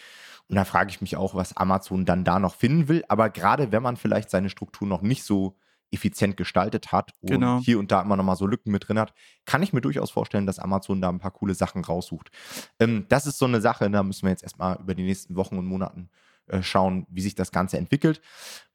Und 0.48 0.56
da 0.56 0.66
frage 0.66 0.90
ich 0.90 1.02
mich 1.02 1.16
auch, 1.18 1.36
was 1.36 1.58
Amazon 1.58 2.06
dann 2.06 2.24
da 2.24 2.40
noch 2.40 2.56
finden 2.56 2.88
will. 2.88 3.04
Aber 3.08 3.30
gerade 3.30 3.72
wenn 3.72 3.84
man 3.84 3.98
vielleicht 3.98 4.30
seine 4.30 4.50
Struktur 4.50 4.88
noch 4.88 5.02
nicht 5.02 5.24
so 5.24 5.58
effizient 5.92 6.38
gestaltet 6.38 6.92
hat 6.92 7.14
und 7.22 7.30
genau. 7.30 7.60
hier 7.60 7.80
und 7.80 7.92
da 7.92 8.02
immer 8.02 8.18
noch 8.18 8.24
mal 8.24 8.36
so 8.36 8.48
Lücken 8.48 8.72
mit 8.72 8.88
drin 8.88 9.00
hat, 9.00 9.14
kann 9.46 9.64
ich 9.64 9.74
mir 9.74 9.82
durchaus 9.82 10.12
vorstellen, 10.12 10.46
dass 10.46 10.60
Amazon 10.60 11.02
da 11.02 11.10
ein 11.10 11.20
paar 11.20 11.32
coole 11.32 11.56
Sachen 11.56 11.84
raussucht. 11.84 12.32
Ähm, 12.80 13.06
das 13.10 13.26
ist 13.26 13.38
so 13.38 13.46
eine 13.46 13.62
Sache, 13.62 13.90
da 13.90 14.04
müssen 14.04 14.24
wir 14.24 14.32
jetzt 14.32 14.44
erstmal 14.44 14.78
über 14.80 14.94
die 14.96 15.04
nächsten 15.04 15.36
Wochen 15.36 15.58
und 15.58 15.66
Monaten 15.66 16.10
äh, 16.48 16.62
schauen, 16.62 17.08
wie 17.10 17.22
sich 17.22 17.34
das 17.34 17.52
Ganze 17.52 17.78
entwickelt. 17.78 18.22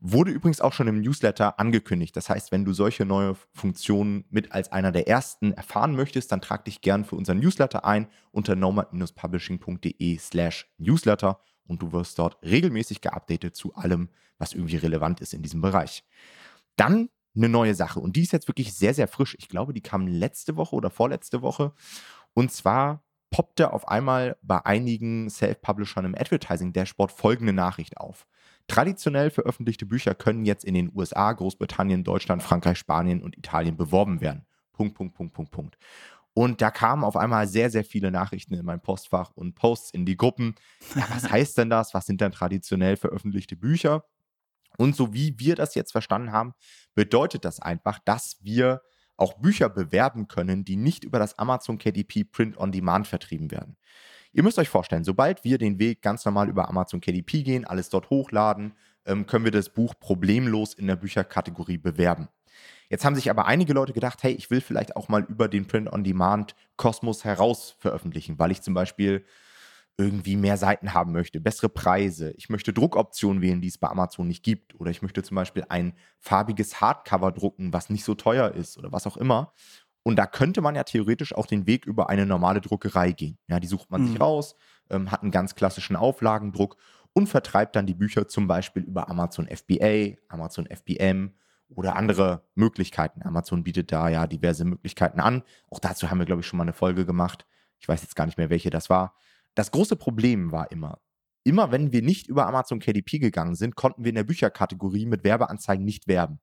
Wurde 0.00 0.31
übrigens 0.31 0.61
auch 0.61 0.73
schon 0.73 0.88
im 0.88 1.00
Newsletter 1.00 1.61
angekündigt. 1.61 2.16
Das 2.16 2.28
heißt, 2.28 2.50
wenn 2.52 2.64
du 2.64 2.73
solche 2.73 3.05
neue 3.05 3.37
Funktionen 3.52 4.25
mit 4.31 4.52
als 4.52 4.73
einer 4.73 4.90
der 4.90 5.06
ersten 5.06 5.52
erfahren 5.52 5.94
möchtest, 5.94 6.32
dann 6.32 6.40
trag 6.40 6.64
dich 6.64 6.81
gern 6.81 7.05
für 7.05 7.16
unseren 7.16 7.38
Newsletter 7.38 7.84
ein 7.84 8.08
unter 8.32 8.56
nomad-publishing.de 8.56 10.19
slash 10.19 10.69
newsletter 10.78 11.40
und 11.70 11.81
du 11.81 11.93
wirst 11.93 12.19
dort 12.19 12.37
regelmäßig 12.43 13.00
geupdatet 13.00 13.55
zu 13.55 13.75
allem, 13.75 14.08
was 14.38 14.52
irgendwie 14.52 14.76
relevant 14.76 15.20
ist 15.20 15.32
in 15.32 15.43
diesem 15.43 15.61
Bereich. 15.61 16.05
Dann 16.75 17.08
eine 17.37 17.49
neue 17.49 17.76
Sache 17.76 18.00
und 18.00 18.17
die 18.17 18.22
ist 18.22 18.32
jetzt 18.32 18.49
wirklich 18.49 18.75
sehr, 18.75 18.93
sehr 18.93 19.06
frisch. 19.06 19.37
Ich 19.38 19.49
glaube, 19.49 19.72
die 19.72 19.81
kam 19.81 20.08
letzte 20.08 20.56
Woche 20.56 20.75
oder 20.75 20.90
vorletzte 20.90 21.43
Woche. 21.43 21.72
Und 22.34 22.50
zwar 22.50 23.05
poppte 23.31 23.72
auf 23.72 23.87
einmal 23.87 24.37
bei 24.43 24.67
einigen 24.67 25.31
Self-Publishern 25.31 26.05
im 26.05 26.17
Advertising-Dashboard 26.17 27.12
folgende 27.12 27.52
Nachricht 27.52 27.99
auf. 27.99 28.26
Traditionell 28.66 29.31
veröffentlichte 29.31 29.87
Bücher 29.87 30.16
können 30.16 30.44
jetzt 30.44 30.64
in 30.64 30.75
den 30.75 30.90
USA, 30.93 31.32
Großbritannien, 31.32 32.02
Deutschland, 32.02 32.43
Frankreich, 32.43 32.78
Spanien 32.78 33.23
und 33.23 33.38
Italien 33.38 33.76
beworben 33.76 34.20
werden. 34.20 34.44
Punkt, 34.73 34.96
Punkt, 34.96 35.14
Punkt, 35.14 35.34
Punkt, 35.34 35.50
Punkt. 35.52 35.78
Und 36.32 36.60
da 36.60 36.70
kamen 36.70 37.04
auf 37.04 37.16
einmal 37.16 37.48
sehr, 37.48 37.70
sehr 37.70 37.84
viele 37.84 38.10
Nachrichten 38.10 38.54
in 38.54 38.64
mein 38.64 38.80
Postfach 38.80 39.32
und 39.34 39.54
Posts 39.54 39.90
in 39.90 40.06
die 40.06 40.16
Gruppen. 40.16 40.54
Ja, 40.94 41.06
was 41.10 41.30
heißt 41.30 41.58
denn 41.58 41.70
das? 41.70 41.92
Was 41.94 42.06
sind 42.06 42.20
denn 42.20 42.32
traditionell 42.32 42.96
veröffentlichte 42.96 43.56
Bücher? 43.56 44.04
Und 44.78 44.94
so 44.96 45.12
wie 45.12 45.38
wir 45.38 45.56
das 45.56 45.74
jetzt 45.74 45.92
verstanden 45.92 46.32
haben, 46.32 46.54
bedeutet 46.94 47.44
das 47.44 47.60
einfach, 47.60 47.98
dass 48.04 48.38
wir 48.40 48.82
auch 49.16 49.34
Bücher 49.34 49.68
bewerben 49.68 50.28
können, 50.28 50.64
die 50.64 50.76
nicht 50.76 51.04
über 51.04 51.18
das 51.18 51.38
Amazon 51.38 51.78
KDP 51.78 52.24
Print 52.24 52.56
on 52.56 52.72
Demand 52.72 53.06
vertrieben 53.06 53.50
werden. 53.50 53.76
Ihr 54.32 54.42
müsst 54.42 54.58
euch 54.58 54.68
vorstellen, 54.68 55.04
sobald 55.04 55.44
wir 55.44 55.58
den 55.58 55.78
Weg 55.78 56.02
ganz 56.02 56.24
normal 56.24 56.48
über 56.48 56.68
Amazon 56.68 57.00
KDP 57.00 57.42
gehen, 57.42 57.64
alles 57.64 57.88
dort 57.90 58.10
hochladen, 58.10 58.74
ähm, 59.04 59.26
können 59.26 59.44
wir 59.44 59.52
das 59.52 59.68
Buch 59.68 59.94
problemlos 59.98 60.72
in 60.72 60.86
der 60.86 60.96
Bücherkategorie 60.96 61.78
bewerben. 61.78 62.28
Jetzt 62.90 63.04
haben 63.04 63.14
sich 63.14 63.31
aber 63.31 63.46
einige 63.46 63.72
Leute 63.72 63.92
gedacht, 63.92 64.22
hey, 64.22 64.32
ich 64.32 64.50
will 64.50 64.60
vielleicht 64.60 64.96
auch 64.96 65.08
mal 65.08 65.22
über 65.22 65.48
den 65.48 65.66
Print 65.66 65.90
on 65.92 66.02
Demand 66.02 66.56
Kosmos 66.76 67.25
heraus 67.25 67.76
veröffentlichen, 67.78 68.38
weil 68.38 68.50
ich 68.50 68.62
zum 68.62 68.75
Beispiel 68.75 69.25
irgendwie 69.96 70.37
mehr 70.37 70.56
Seiten 70.56 70.92
haben 70.92 71.12
möchte, 71.12 71.40
bessere 71.40 71.69
Preise, 71.69 72.32
ich 72.32 72.48
möchte 72.48 72.72
Druckoptionen 72.72 73.42
wählen, 73.42 73.60
die 73.60 73.69
es 73.69 73.78
bei 73.78 73.88
Amazon 73.88 74.26
nicht 74.26 74.42
gibt, 74.42 74.75
oder 74.81 74.90
ich 74.90 75.02
möchte 75.02 75.22
zum 75.22 75.37
Beispiel 75.37 75.64
ein 75.69 75.92
farbiges 76.19 76.81
Hardcover 76.81 77.32
drucken, 77.32 77.72
was 77.72 77.90
nicht 77.90 78.04
so 78.04 78.14
teuer 78.14 78.52
ist 78.52 78.76
oder 78.76 78.92
was 78.92 79.06
auch 79.06 79.16
immer. 79.16 79.52
Und 80.02 80.16
da 80.16 80.26
könnte 80.26 80.62
man 80.62 80.75
ja 80.75 80.84
theoretisch 80.84 81.34
auch 81.34 81.46
den 81.46 81.66
Weg 81.66 81.84
über 81.84 82.08
eine 82.08 82.26
normale 82.26 82.60
Druckerei 82.60 83.12
gehen. 83.12 83.38
Ja, 83.46 83.60
die 83.60 83.66
sucht 83.69 83.90
man 83.90 84.02
mhm. 84.02 84.06
sich 84.08 84.20
raus, 84.20 84.56
ähm, 84.88 85.10
hat 85.10 85.22
einen 85.22 85.31
ganz 85.31 85.54
klassischen 85.54 85.96
Auflagendruck 85.96 86.76
und 87.12 87.28
vertreibt 87.28 87.76
dann 87.76 87.87
die 87.87 87.94
Bücher 87.94 88.26
zum 88.26 88.48
Beispiel 88.48 88.82
über 88.82 89.08
Amazon 89.10 89.46
FBA, 89.46 90.16
Amazon 90.28 90.66
FBM 90.66 91.34
oder 91.75 91.96
andere 91.96 92.44
Möglichkeiten. 92.55 93.22
Amazon 93.22 93.64
bietet 93.64 93.92
da 93.92 94.09
ja 94.09 94.26
diverse 94.26 94.64
Möglichkeiten 94.64 95.21
an. 95.21 95.42
Auch 95.71 95.78
dazu 95.78 96.11
haben 96.11 96.18
wir, 96.18 96.26
glaube 96.26 96.40
ich, 96.40 96.47
schon 96.47 96.56
mal 96.56 96.64
eine 96.64 96.73
Folge 96.73 97.06
gemacht. 97.06 97.47
Ich 97.78 97.88
weiß 97.88 98.02
jetzt 98.02 98.16
gar 98.16 98.26
nicht 98.26 98.38
mehr, 98.38 98.50
welche 98.50 98.71
das 98.71 98.90
war. 98.90 99.14
Das 99.54 99.71
große 99.71 99.97
Problem 99.97 100.52
war 100.52 100.71
immer, 100.71 101.00
immer 101.44 101.73
wenn 101.73 101.92
wir 101.92 102.02
nicht 102.02 102.28
über 102.28 102.47
Amazon 102.47 102.78
KDP 102.78 103.18
gegangen 103.18 103.54
sind, 103.54 103.76
konnten 103.76 104.04
wir 104.04 104.11
in 104.11 104.16
der 104.16 104.25
Bücherkategorie 104.25 105.06
mit 105.06 105.25
Werbeanzeigen 105.25 105.85
nicht 105.85 106.06
werben. 106.06 106.40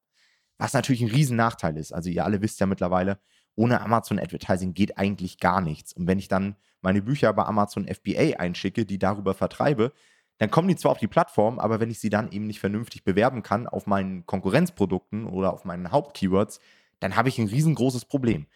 Was 0.58 0.74
natürlich 0.74 1.01
ein 1.01 1.12
Riesennachteil 1.12 1.78
ist. 1.78 1.94
Also 1.94 2.10
ihr 2.10 2.25
alle 2.25 2.42
wisst 2.42 2.60
ja 2.60 2.66
mittlerweile, 2.66 3.20
ohne 3.56 3.82
Amazon 3.82 4.20
Advertising 4.20 4.74
geht 4.74 4.98
eigentlich 4.98 5.40
gar 5.40 5.62
nichts. 5.62 5.94
Und 5.94 6.08
wenn 6.08 6.20
ich 6.20 6.28
dann 6.28 6.56
meine 6.82 7.01
Bücher 7.01 7.34
bei 7.34 7.44
Amazon 7.44 7.88
FBA 7.88 8.38
einschicke, 8.38 8.86
die 8.86 9.00
darüber 9.00 9.34
vertreibe, 9.34 9.94
dann 10.38 10.51
kommen 10.51 10.67
die 10.67 10.75
zwar 10.75 10.91
auf 10.91 11.00
die 11.00 11.08
Plattform, 11.08 11.60
aber 11.60 11.79
wenn 11.79 11.89
ich 11.89 12.00
sie 12.00 12.10
dann 12.10 12.32
eben 12.32 12.48
nicht 12.48 12.60
vernünftig 12.60 13.03
bewerben 13.03 13.44
kann 13.44 13.67
auf 13.67 13.88
meinen 13.88 14.25
Konkurrenzprodukten 14.25 15.25
oder 15.25 15.53
auf 15.53 15.65
meinen 15.65 15.91
Hauptkeywords, 15.91 16.60
dann 17.00 17.15
habe 17.15 17.29
ich 17.29 17.39
ein 17.39 17.48
riesengroßes 17.48 18.06
Problem. 18.06 18.48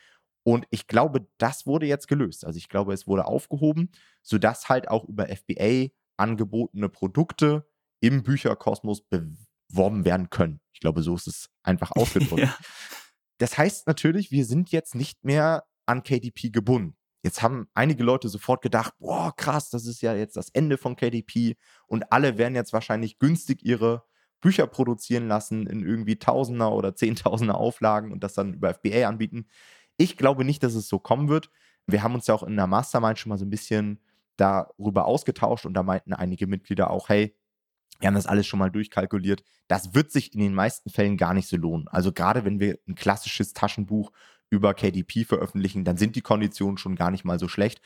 Und 0.44 0.66
ich 0.70 0.88
glaube, 0.88 1.28
das 1.38 1.68
wurde 1.68 1.86
jetzt 1.86 2.08
gelöst. 2.08 2.46
Also 2.46 2.58
ich 2.58 2.70
glaube, 2.70 2.94
es 2.94 3.08
wurde 3.08 3.26
aufgehoben, 3.26 3.92
sodass 4.22 4.70
halt 4.70 4.88
auch 4.88 5.06
über 5.06 5.28
FBA 5.28 5.90
angebotene 6.18 6.90
Produkte 6.90 7.68
im 8.00 8.24
Bücherkosmos 8.24 9.02
beworben 9.02 10.06
werden 10.06 10.30
können. 10.30 10.60
Ich 10.74 10.80
glaube, 10.80 11.04
so 11.04 11.16
ist 11.16 11.28
es 11.28 11.50
einfach 11.64 11.92
ausgedrückt. 11.96 12.42
ja. 12.42 12.56
Das 13.38 13.58
heißt 13.58 13.88
natürlich, 13.88 14.32
wir 14.32 14.46
sind 14.46 14.72
jetzt 14.72 14.96
nicht 14.96 15.24
mehr 15.24 15.66
an 15.86 16.04
KDP 16.04 16.50
gebunden. 16.50 16.96
Jetzt 17.24 17.42
haben 17.42 17.68
einige 17.74 18.04
Leute 18.04 18.30
sofort 18.30 18.62
gedacht, 18.62 18.94
boah, 19.00 19.34
krass, 19.36 19.70
das 19.70 19.86
ist 19.86 20.02
ja 20.02 20.16
jetzt 20.16 20.38
das 20.38 20.50
Ende 20.50 20.78
von 20.78 20.96
KDP 20.96 21.56
und 21.88 22.12
alle 22.12 22.38
werden 22.38 22.56
jetzt 22.56 22.74
wahrscheinlich 22.74 23.20
günstig 23.20 23.64
ihre 23.64 24.04
Bücher 24.42 24.66
produzieren 24.66 25.28
lassen 25.28 25.68
in 25.68 25.86
irgendwie 25.86 26.18
Tausender 26.18 26.72
oder 26.72 26.96
Zehntausender 26.96 27.56
Auflagen 27.56 28.12
und 28.12 28.24
das 28.24 28.34
dann 28.34 28.56
über 28.56 28.74
FBA 28.74 29.08
anbieten. 29.08 29.48
Ich 29.98 30.18
glaube 30.18 30.44
nicht, 30.44 30.64
dass 30.64 30.74
es 30.74 30.88
so 30.88 30.98
kommen 30.98 31.30
wird. 31.30 31.52
Wir 31.86 32.02
haben 32.02 32.16
uns 32.16 32.28
ja 32.28 32.34
auch 32.34 32.44
in 32.44 32.56
der 32.56 32.68
Mastermind 32.68 33.20
schon 33.20 33.30
mal 33.30 33.38
so 33.38 33.46
ein 33.46 33.52
bisschen 33.52 34.00
darüber 34.38 35.06
ausgetauscht 35.06 35.66
und 35.66 35.76
da 35.76 35.84
meinten 35.84 36.14
einige 36.14 36.48
Mitglieder 36.48 36.90
auch, 36.90 37.10
hey, 37.10 37.36
wir 38.00 38.08
haben 38.08 38.16
das 38.16 38.26
alles 38.26 38.48
schon 38.48 38.58
mal 38.58 38.72
durchkalkuliert. 38.72 39.44
Das 39.68 39.94
wird 39.94 40.12
sich 40.12 40.34
in 40.34 40.40
den 40.40 40.56
meisten 40.56 40.90
Fällen 40.90 41.18
gar 41.18 41.36
nicht 41.36 41.48
so 41.48 41.56
lohnen. 41.56 41.88
Also 41.88 42.12
gerade 42.12 42.44
wenn 42.46 42.60
wir 42.60 42.80
ein 42.88 42.96
klassisches 42.96 43.54
Taschenbuch 43.54 44.12
über 44.52 44.76
KDP 44.76 45.24
veröffentlichen, 45.24 45.84
dann 45.84 45.98
sind 45.98 46.16
die 46.16 46.22
Konditionen 46.22 46.78
schon 46.78 46.96
gar 46.96 47.10
nicht 47.10 47.26
mal 47.26 47.40
so 47.40 47.48
schlecht. 47.48 47.82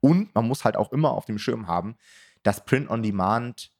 Und 0.00 0.32
man 0.34 0.46
muss 0.46 0.64
halt 0.64 0.76
auch 0.76 0.92
immer 0.92 1.12
auf 1.12 1.24
dem 1.24 1.38
Schirm 1.38 1.66
haben, 1.66 1.96
dass 2.42 2.64
Print 2.64 2.90
on 2.90 3.02
Demand 3.02 3.72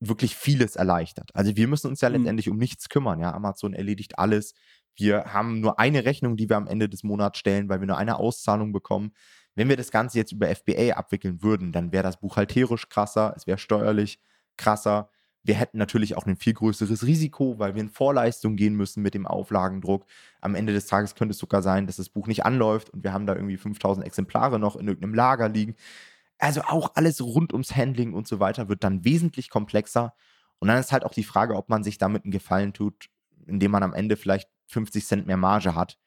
wirklich 0.00 0.36
vieles 0.36 0.76
erleichtert. 0.76 1.30
Also 1.34 1.56
wir 1.56 1.66
müssen 1.66 1.88
uns 1.88 2.00
ja 2.00 2.08
mhm. 2.08 2.16
letztendlich 2.16 2.48
um 2.48 2.58
nichts 2.58 2.88
kümmern. 2.88 3.20
Ja, 3.20 3.32
Amazon 3.32 3.72
erledigt 3.72 4.18
alles. 4.18 4.54
Wir 4.94 5.32
haben 5.32 5.60
nur 5.60 5.78
eine 5.78 6.04
Rechnung, 6.04 6.36
die 6.36 6.48
wir 6.48 6.56
am 6.56 6.66
Ende 6.66 6.88
des 6.88 7.02
Monats 7.02 7.38
stellen, 7.38 7.68
weil 7.68 7.80
wir 7.80 7.86
nur 7.86 7.98
eine 7.98 8.18
Auszahlung 8.18 8.72
bekommen. 8.72 9.12
Wenn 9.54 9.68
wir 9.68 9.76
das 9.76 9.90
Ganze 9.90 10.18
jetzt 10.18 10.32
über 10.32 10.54
FBA 10.54 10.94
abwickeln 10.94 11.42
würden, 11.42 11.72
dann 11.72 11.92
wäre 11.92 12.02
das 12.02 12.20
buchhalterisch 12.20 12.88
krasser, 12.88 13.32
es 13.36 13.46
wäre 13.46 13.58
steuerlich 13.58 14.20
krasser. 14.56 15.10
Wir 15.44 15.54
hätten 15.54 15.78
natürlich 15.78 16.16
auch 16.16 16.26
ein 16.26 16.36
viel 16.36 16.54
größeres 16.54 17.06
Risiko, 17.06 17.58
weil 17.58 17.74
wir 17.74 17.80
in 17.80 17.90
Vorleistung 17.90 18.56
gehen 18.56 18.74
müssen 18.74 19.02
mit 19.02 19.14
dem 19.14 19.26
Auflagendruck. 19.26 20.04
Am 20.40 20.54
Ende 20.54 20.72
des 20.72 20.86
Tages 20.86 21.14
könnte 21.14 21.32
es 21.32 21.38
sogar 21.38 21.62
sein, 21.62 21.86
dass 21.86 21.96
das 21.96 22.08
Buch 22.08 22.26
nicht 22.26 22.44
anläuft 22.44 22.90
und 22.90 23.04
wir 23.04 23.12
haben 23.12 23.26
da 23.26 23.34
irgendwie 23.34 23.56
5000 23.56 24.04
Exemplare 24.04 24.58
noch 24.58 24.76
in 24.76 24.88
irgendeinem 24.88 25.14
Lager 25.14 25.48
liegen. 25.48 25.76
Also 26.38 26.62
auch 26.62 26.92
alles 26.94 27.20
rund 27.20 27.52
ums 27.52 27.74
Handling 27.74 28.14
und 28.14 28.28
so 28.28 28.40
weiter 28.40 28.68
wird 28.68 28.84
dann 28.84 29.04
wesentlich 29.04 29.50
komplexer. 29.50 30.14
Und 30.58 30.68
dann 30.68 30.78
ist 30.78 30.92
halt 30.92 31.04
auch 31.04 31.14
die 31.14 31.24
Frage, 31.24 31.56
ob 31.56 31.68
man 31.68 31.82
sich 31.84 31.98
damit 31.98 32.24
einen 32.24 32.32
Gefallen 32.32 32.72
tut, 32.72 33.08
indem 33.46 33.70
man 33.70 33.82
am 33.82 33.94
Ende 33.94 34.16
vielleicht 34.16 34.48
50 34.66 35.06
Cent 35.06 35.26
mehr 35.26 35.36
Marge 35.36 35.74
hat. 35.74 35.98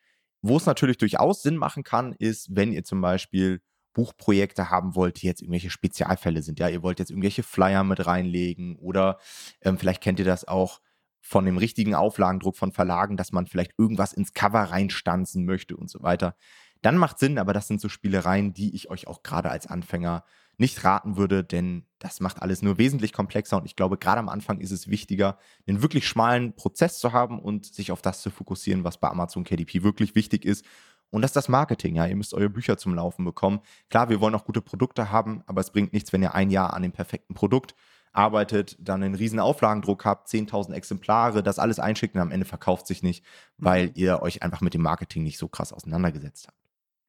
Wo 0.41 0.57
es 0.57 0.65
natürlich 0.65 0.97
durchaus 0.97 1.43
Sinn 1.43 1.57
machen 1.57 1.83
kann, 1.83 2.13
ist, 2.13 2.55
wenn 2.55 2.71
ihr 2.71 2.83
zum 2.83 3.01
Beispiel 3.01 3.61
Buchprojekte 3.93 4.69
haben 4.69 4.95
wollt, 4.95 5.21
die 5.21 5.27
jetzt 5.27 5.41
irgendwelche 5.41 5.69
Spezialfälle 5.69 6.41
sind. 6.41 6.59
Ja, 6.59 6.69
ihr 6.69 6.83
wollt 6.83 6.99
jetzt 6.99 7.11
irgendwelche 7.11 7.43
Flyer 7.43 7.83
mit 7.83 8.05
reinlegen 8.05 8.75
oder 8.77 9.17
ähm, 9.61 9.77
vielleicht 9.77 10.01
kennt 10.01 10.19
ihr 10.19 10.25
das 10.25 10.47
auch 10.47 10.81
von 11.19 11.45
dem 11.45 11.57
richtigen 11.57 11.93
Auflagendruck 11.93 12.57
von 12.57 12.71
Verlagen, 12.71 13.15
dass 13.15 13.31
man 13.31 13.45
vielleicht 13.45 13.73
irgendwas 13.77 14.13
ins 14.13 14.33
Cover 14.33 14.61
reinstanzen 14.61 15.45
möchte 15.45 15.77
und 15.77 15.89
so 15.89 16.01
weiter 16.01 16.35
dann 16.81 16.97
macht 16.97 17.19
Sinn, 17.19 17.37
aber 17.37 17.53
das 17.53 17.67
sind 17.67 17.79
so 17.79 17.89
Spielereien, 17.89 18.53
die 18.53 18.75
ich 18.75 18.89
euch 18.89 19.07
auch 19.07 19.23
gerade 19.23 19.49
als 19.49 19.67
Anfänger 19.67 20.23
nicht 20.57 20.83
raten 20.83 21.15
würde, 21.15 21.43
denn 21.43 21.85
das 21.99 22.19
macht 22.19 22.41
alles 22.41 22.61
nur 22.61 22.77
wesentlich 22.77 23.13
komplexer 23.13 23.57
und 23.57 23.65
ich 23.65 23.75
glaube, 23.75 23.97
gerade 23.97 24.19
am 24.19 24.29
Anfang 24.29 24.59
ist 24.59 24.71
es 24.71 24.87
wichtiger, 24.87 25.37
einen 25.67 25.81
wirklich 25.81 26.07
schmalen 26.07 26.55
Prozess 26.55 26.99
zu 26.99 27.13
haben 27.13 27.39
und 27.39 27.65
sich 27.65 27.91
auf 27.91 28.01
das 28.01 28.21
zu 28.21 28.29
fokussieren, 28.29 28.83
was 28.83 28.99
bei 28.99 29.09
Amazon 29.09 29.43
KDP 29.43 29.83
wirklich 29.83 30.13
wichtig 30.13 30.45
ist. 30.45 30.65
Und 31.11 31.21
das 31.21 31.29
ist 31.29 31.35
das 31.35 31.49
Marketing, 31.49 31.95
ja. 31.95 32.07
Ihr 32.07 32.15
müsst 32.15 32.33
eure 32.33 32.49
Bücher 32.49 32.77
zum 32.77 32.95
Laufen 32.95 33.23
bekommen. 33.25 33.59
Klar, 33.89 34.09
wir 34.09 34.21
wollen 34.21 34.33
auch 34.33 34.45
gute 34.45 34.61
Produkte 34.61 35.11
haben, 35.11 35.43
aber 35.45 35.61
es 35.61 35.71
bringt 35.71 35.93
nichts, 35.93 36.11
wenn 36.13 36.23
ihr 36.23 36.33
ein 36.33 36.49
Jahr 36.49 36.73
an 36.73 36.81
dem 36.81 36.93
perfekten 36.93 37.33
Produkt 37.33 37.75
arbeitet, 38.13 38.77
dann 38.79 39.03
einen 39.03 39.15
riesen 39.15 39.39
Auflagendruck 39.39 40.05
habt, 40.05 40.27
10.000 40.27 40.73
Exemplare, 40.73 41.43
das 41.43 41.59
alles 41.59 41.79
einschickt 41.79 42.15
und 42.15 42.21
am 42.21 42.31
Ende 42.31 42.45
verkauft 42.45 42.87
sich 42.87 43.03
nicht, 43.03 43.23
weil 43.57 43.87
mhm. 43.87 43.93
ihr 43.95 44.21
euch 44.21 44.43
einfach 44.43 44.61
mit 44.61 44.73
dem 44.73 44.81
Marketing 44.81 45.23
nicht 45.23 45.37
so 45.37 45.47
krass 45.47 45.71
auseinandergesetzt 45.73 46.47
habt. 46.47 46.57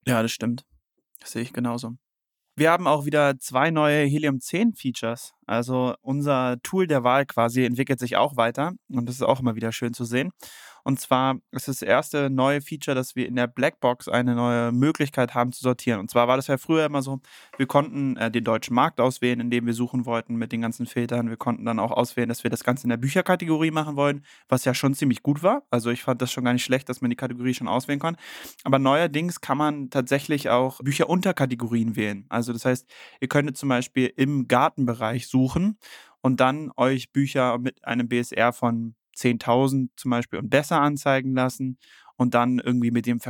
Ja, 0.06 0.22
das 0.22 0.32
stimmt. 0.32 0.64
Das 1.20 1.32
sehe 1.32 1.42
ich 1.42 1.52
genauso. 1.52 1.96
Wir 2.54 2.70
haben 2.70 2.86
auch 2.86 3.06
wieder 3.06 3.38
zwei 3.38 3.70
neue 3.70 4.04
Helium 4.04 4.38
10 4.38 4.74
Features. 4.74 5.32
Also 5.46 5.94
unser 6.02 6.60
Tool 6.62 6.86
der 6.86 7.02
Wahl 7.02 7.24
quasi 7.24 7.64
entwickelt 7.64 7.98
sich 7.98 8.16
auch 8.16 8.36
weiter 8.36 8.72
und 8.88 9.08
das 9.08 9.16
ist 9.16 9.22
auch 9.22 9.40
immer 9.40 9.54
wieder 9.54 9.72
schön 9.72 9.94
zu 9.94 10.04
sehen. 10.04 10.32
Und 10.84 11.00
zwar 11.00 11.38
ist 11.50 11.68
das 11.68 11.82
erste 11.82 12.30
neue 12.30 12.60
Feature, 12.60 12.94
dass 12.94 13.14
wir 13.16 13.26
in 13.26 13.36
der 13.36 13.46
Blackbox 13.46 14.08
eine 14.08 14.34
neue 14.34 14.72
Möglichkeit 14.72 15.34
haben 15.34 15.52
zu 15.52 15.62
sortieren. 15.62 16.00
Und 16.00 16.10
zwar 16.10 16.28
war 16.28 16.36
das 16.36 16.46
ja 16.46 16.58
früher 16.58 16.84
immer 16.84 17.02
so, 17.02 17.20
wir 17.56 17.66
konnten 17.66 18.16
äh, 18.16 18.30
den 18.30 18.44
deutschen 18.44 18.74
Markt 18.74 19.00
auswählen, 19.00 19.40
in 19.40 19.50
dem 19.50 19.66
wir 19.66 19.74
suchen 19.74 20.06
wollten 20.06 20.36
mit 20.36 20.52
den 20.52 20.60
ganzen 20.60 20.86
Filtern. 20.86 21.28
Wir 21.28 21.36
konnten 21.36 21.64
dann 21.64 21.78
auch 21.78 21.90
auswählen, 21.90 22.28
dass 22.28 22.44
wir 22.44 22.50
das 22.50 22.64
Ganze 22.64 22.84
in 22.84 22.90
der 22.90 22.96
Bücherkategorie 22.96 23.70
machen 23.70 23.96
wollen, 23.96 24.24
was 24.48 24.64
ja 24.64 24.74
schon 24.74 24.94
ziemlich 24.94 25.22
gut 25.22 25.42
war. 25.42 25.62
Also 25.70 25.90
ich 25.90 26.02
fand 26.02 26.20
das 26.22 26.32
schon 26.32 26.44
gar 26.44 26.52
nicht 26.52 26.64
schlecht, 26.64 26.88
dass 26.88 27.00
man 27.00 27.10
die 27.10 27.16
Kategorie 27.16 27.54
schon 27.54 27.68
auswählen 27.68 28.00
kann. 28.00 28.16
Aber 28.64 28.78
neuerdings 28.78 29.40
kann 29.40 29.58
man 29.58 29.90
tatsächlich 29.90 30.50
auch 30.50 30.80
Bücherunterkategorien 30.80 31.96
wählen. 31.96 32.26
Also 32.28 32.52
das 32.52 32.64
heißt, 32.64 32.90
ihr 33.20 33.28
könntet 33.28 33.56
zum 33.56 33.68
Beispiel 33.68 34.12
im 34.16 34.48
Gartenbereich 34.48 35.28
suchen 35.28 35.78
und 36.22 36.40
dann 36.40 36.70
euch 36.76 37.12
Bücher 37.12 37.58
mit 37.58 37.84
einem 37.84 38.08
BSR 38.08 38.52
von 38.52 38.94
10.000 39.14 39.90
zum 39.96 40.10
Beispiel 40.10 40.38
und 40.38 40.50
besser 40.50 40.80
anzeigen 40.80 41.34
lassen 41.34 41.78
und 42.16 42.34
dann 42.34 42.58
irgendwie 42.58 42.90
mit 42.90 43.06
dem, 43.06 43.20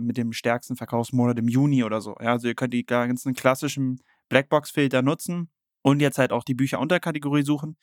mit 0.00 0.16
dem 0.16 0.32
stärksten 0.32 0.76
Verkaufsmonat 0.76 1.38
im 1.38 1.48
Juni 1.48 1.84
oder 1.84 2.00
so. 2.00 2.16
Ja, 2.20 2.32
also 2.32 2.48
ihr 2.48 2.54
könnt 2.54 2.74
die 2.74 2.86
ganzen 2.86 3.34
klassischen 3.34 4.00
Blackbox-Filter 4.28 5.02
nutzen 5.02 5.50
und 5.82 6.00
jetzt 6.00 6.18
halt 6.18 6.32
auch 6.32 6.44
die 6.44 6.54
Bücherunterkategorie 6.54 7.42
suchen. 7.42 7.76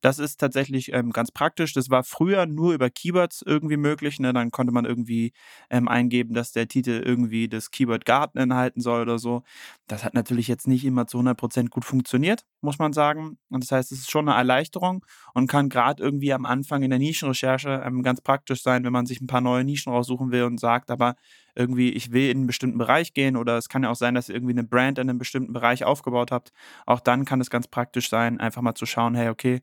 Das 0.00 0.18
ist 0.18 0.38
tatsächlich 0.38 0.92
ähm, 0.92 1.10
ganz 1.10 1.30
praktisch. 1.30 1.72
Das 1.72 1.90
war 1.90 2.04
früher 2.04 2.46
nur 2.46 2.74
über 2.74 2.90
Keywords 2.90 3.42
irgendwie 3.44 3.76
möglich. 3.76 4.20
Ne? 4.20 4.32
Dann 4.32 4.50
konnte 4.50 4.72
man 4.72 4.84
irgendwie 4.84 5.32
ähm, 5.70 5.88
eingeben, 5.88 6.34
dass 6.34 6.52
der 6.52 6.68
Titel 6.68 7.02
irgendwie 7.04 7.48
das 7.48 7.70
Keyword 7.70 8.04
Garten 8.04 8.38
enthalten 8.38 8.80
soll 8.80 9.02
oder 9.02 9.18
so. 9.18 9.42
Das 9.86 10.04
hat 10.04 10.14
natürlich 10.14 10.48
jetzt 10.48 10.68
nicht 10.68 10.84
immer 10.84 11.06
zu 11.06 11.18
100% 11.18 11.70
gut 11.70 11.84
funktioniert, 11.84 12.44
muss 12.60 12.78
man 12.78 12.92
sagen. 12.92 13.38
Und 13.50 13.64
das 13.64 13.72
heißt, 13.72 13.92
es 13.92 14.00
ist 14.00 14.10
schon 14.10 14.28
eine 14.28 14.38
Erleichterung 14.38 15.04
und 15.34 15.48
kann 15.48 15.68
gerade 15.68 16.02
irgendwie 16.02 16.32
am 16.32 16.46
Anfang 16.46 16.82
in 16.82 16.90
der 16.90 16.98
Nischenrecherche 16.98 17.82
ähm, 17.84 18.02
ganz 18.02 18.20
praktisch 18.20 18.62
sein, 18.62 18.84
wenn 18.84 18.92
man 18.92 19.06
sich 19.06 19.20
ein 19.20 19.26
paar 19.26 19.40
neue 19.40 19.64
Nischen 19.64 19.92
raussuchen 19.92 20.30
will 20.30 20.44
und 20.44 20.60
sagt, 20.60 20.90
aber 20.90 21.16
irgendwie, 21.58 21.90
ich 21.90 22.12
will 22.12 22.30
in 22.30 22.38
einen 22.38 22.46
bestimmten 22.46 22.78
Bereich 22.78 23.14
gehen 23.14 23.36
oder 23.36 23.58
es 23.58 23.68
kann 23.68 23.82
ja 23.82 23.90
auch 23.90 23.96
sein, 23.96 24.14
dass 24.14 24.28
ihr 24.28 24.36
irgendwie 24.36 24.52
eine 24.52 24.62
Brand 24.62 24.98
in 24.98 25.10
einem 25.10 25.18
bestimmten 25.18 25.52
Bereich 25.52 25.84
aufgebaut 25.84 26.30
habt. 26.30 26.52
Auch 26.86 27.00
dann 27.00 27.24
kann 27.24 27.40
es 27.40 27.50
ganz 27.50 27.66
praktisch 27.66 28.08
sein, 28.08 28.38
einfach 28.38 28.62
mal 28.62 28.76
zu 28.76 28.86
schauen, 28.86 29.16
hey, 29.16 29.28
okay, 29.28 29.60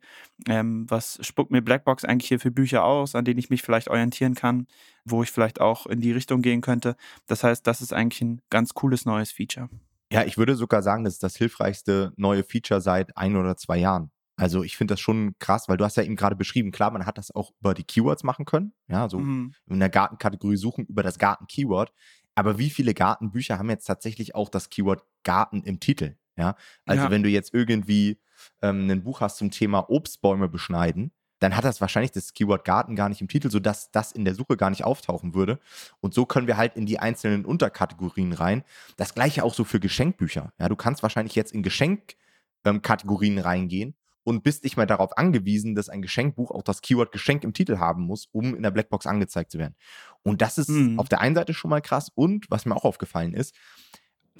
ähm, 0.48 0.86
was 0.90 1.20
spuckt 1.22 1.52
mir 1.52 1.62
Blackbox 1.62 2.06
eigentlich 2.06 2.28
hier 2.28 2.40
für 2.40 2.52
Bücher 2.52 2.84
aus, 2.84 3.16
an 3.16 3.26
denen 3.26 3.40
ich 3.40 3.50
mich 3.50 3.62
vielleicht 3.62 3.90
orientieren 3.90 4.36
kann, 4.36 4.68
wo 5.06 5.24
ich 5.24 5.32
vielleicht 5.32 5.62
auch 5.62 5.86
in 5.86 6.02
die 6.02 6.12
Richtung 6.12 6.42
gehen 6.42 6.62
könnte. 6.62 6.96
Das 7.28 7.44
heißt, 7.44 7.66
das 7.66 7.82
ist 7.82 7.94
eigentlich 7.94 8.22
ein 8.22 8.42
ganz 8.50 8.74
cooles 8.74 9.06
neues 9.06 9.32
Feature. 9.32 9.70
Ja, 10.12 10.24
ich 10.24 10.38
würde 10.38 10.56
sogar 10.56 10.84
sagen, 10.84 11.04
das 11.04 11.16
ist 11.16 11.24
das 11.24 11.36
hilfreichste 11.36 12.14
neue 12.16 12.44
Feature 12.44 12.82
seit 12.82 13.18
ein 13.18 13.36
oder 13.36 13.58
zwei 13.58 13.78
Jahren. 13.78 14.12
Also 14.38 14.64
ich 14.64 14.76
finde 14.78 14.94
das 14.94 15.00
schon 15.00 15.36
krass, 15.40 15.70
weil 15.70 15.78
du 15.78 15.86
hast 15.86 15.98
ja 15.98 16.04
eben 16.04 16.16
gerade 16.16 16.36
beschrieben, 16.36 16.72
klar, 16.72 16.92
man 16.92 17.06
hat 17.06 17.18
das 17.18 17.34
auch 17.34 17.52
über 17.62 17.74
die 17.74 17.84
Keywords 17.86 18.24
machen 18.24 18.46
können, 18.46 18.74
ja, 18.88 19.08
so 19.08 19.20
mhm. 19.20 19.54
in 19.68 19.80
der 19.80 19.90
Gartenkategorie 19.90 20.58
suchen 20.58 20.86
über 20.86 21.04
das 21.04 21.18
Garten-Keyword. 21.18 21.94
Aber 22.36 22.58
wie 22.58 22.70
viele 22.70 22.94
Gartenbücher 22.94 23.58
haben 23.58 23.70
jetzt 23.70 23.86
tatsächlich 23.86 24.36
auch 24.36 24.50
das 24.50 24.70
Keyword 24.70 25.04
Garten 25.24 25.64
im 25.64 25.80
Titel? 25.80 26.16
Ja, 26.38 26.56
also 26.86 27.06
ja. 27.06 27.12
wenn 27.12 27.24
du 27.24 27.30
jetzt 27.30 27.54
irgendwie 27.54 28.20
ähm, 28.62 28.90
ein 28.90 29.04
Buch 29.04 29.22
hast 29.22 29.38
zum 29.38 29.52
Thema 29.52 29.90
Obstbäume 29.90 30.50
beschneiden, 30.50 31.12
dann 31.40 31.56
hat 31.56 31.66
das 31.66 31.82
wahrscheinlich 31.82 32.12
das 32.12 32.34
Keyword 32.34 32.66
Garten 32.66 32.96
gar 32.96 33.10
nicht 33.10 33.22
im 33.22 33.28
Titel, 33.28 33.50
sodass 33.50 33.92
das 33.92 34.12
in 34.12 34.26
der 34.26 34.36
Suche 34.36 34.58
gar 34.58 34.70
nicht 34.70 34.84
auftauchen 34.84 35.34
würde. 35.34 35.60
Und 36.00 36.14
so 36.14 36.26
können 36.26 36.48
wir 36.48 36.58
halt 36.58 36.76
in 36.76 36.86
die 36.86 37.00
einzelnen 37.00 37.46
Unterkategorien 37.46 38.34
rein. 38.34 38.64
Das 38.98 39.14
gleiche 39.14 39.44
auch 39.44 39.54
so 39.54 39.64
für 39.64 39.80
Geschenkbücher. 39.80 40.54
Ja, 40.60 40.70
du 40.70 40.76
kannst 40.76 41.04
wahrscheinlich 41.04 41.36
jetzt 41.36 41.54
in 41.54 41.64
Geschenkkategorien 41.64 43.38
ähm, 43.38 43.44
reingehen 43.44 43.96
und 44.24 44.44
bist 44.44 44.64
nicht 44.64 44.78
mehr 44.78 44.88
darauf 44.88 45.18
angewiesen, 45.18 45.76
dass 45.76 45.90
ein 45.90 46.02
Geschenkbuch 46.02 46.52
auch 46.52 46.64
das 46.64 46.82
Keyword 46.82 47.12
Geschenk 47.12 47.44
im 47.44 47.54
Titel 47.54 47.78
haben 47.78 48.04
muss, 48.04 48.28
um 48.32 48.56
in 48.56 48.64
der 48.64 48.72
Blackbox 48.72 49.06
angezeigt 49.06 49.52
zu 49.52 49.60
werden. 49.60 49.76
Und 50.24 50.42
das 50.42 50.58
ist 50.58 50.70
mhm. 50.70 51.00
auf 51.00 51.10
der 51.10 51.22
einen 51.22 51.36
Seite 51.36 51.54
schon 51.54 51.70
mal 51.70 51.82
krass 51.82 52.10
und 52.16 52.50
was 52.50 52.66
mir 52.66 52.76
auch 52.76 52.86
aufgefallen 52.86 53.34
ist, 53.34 53.56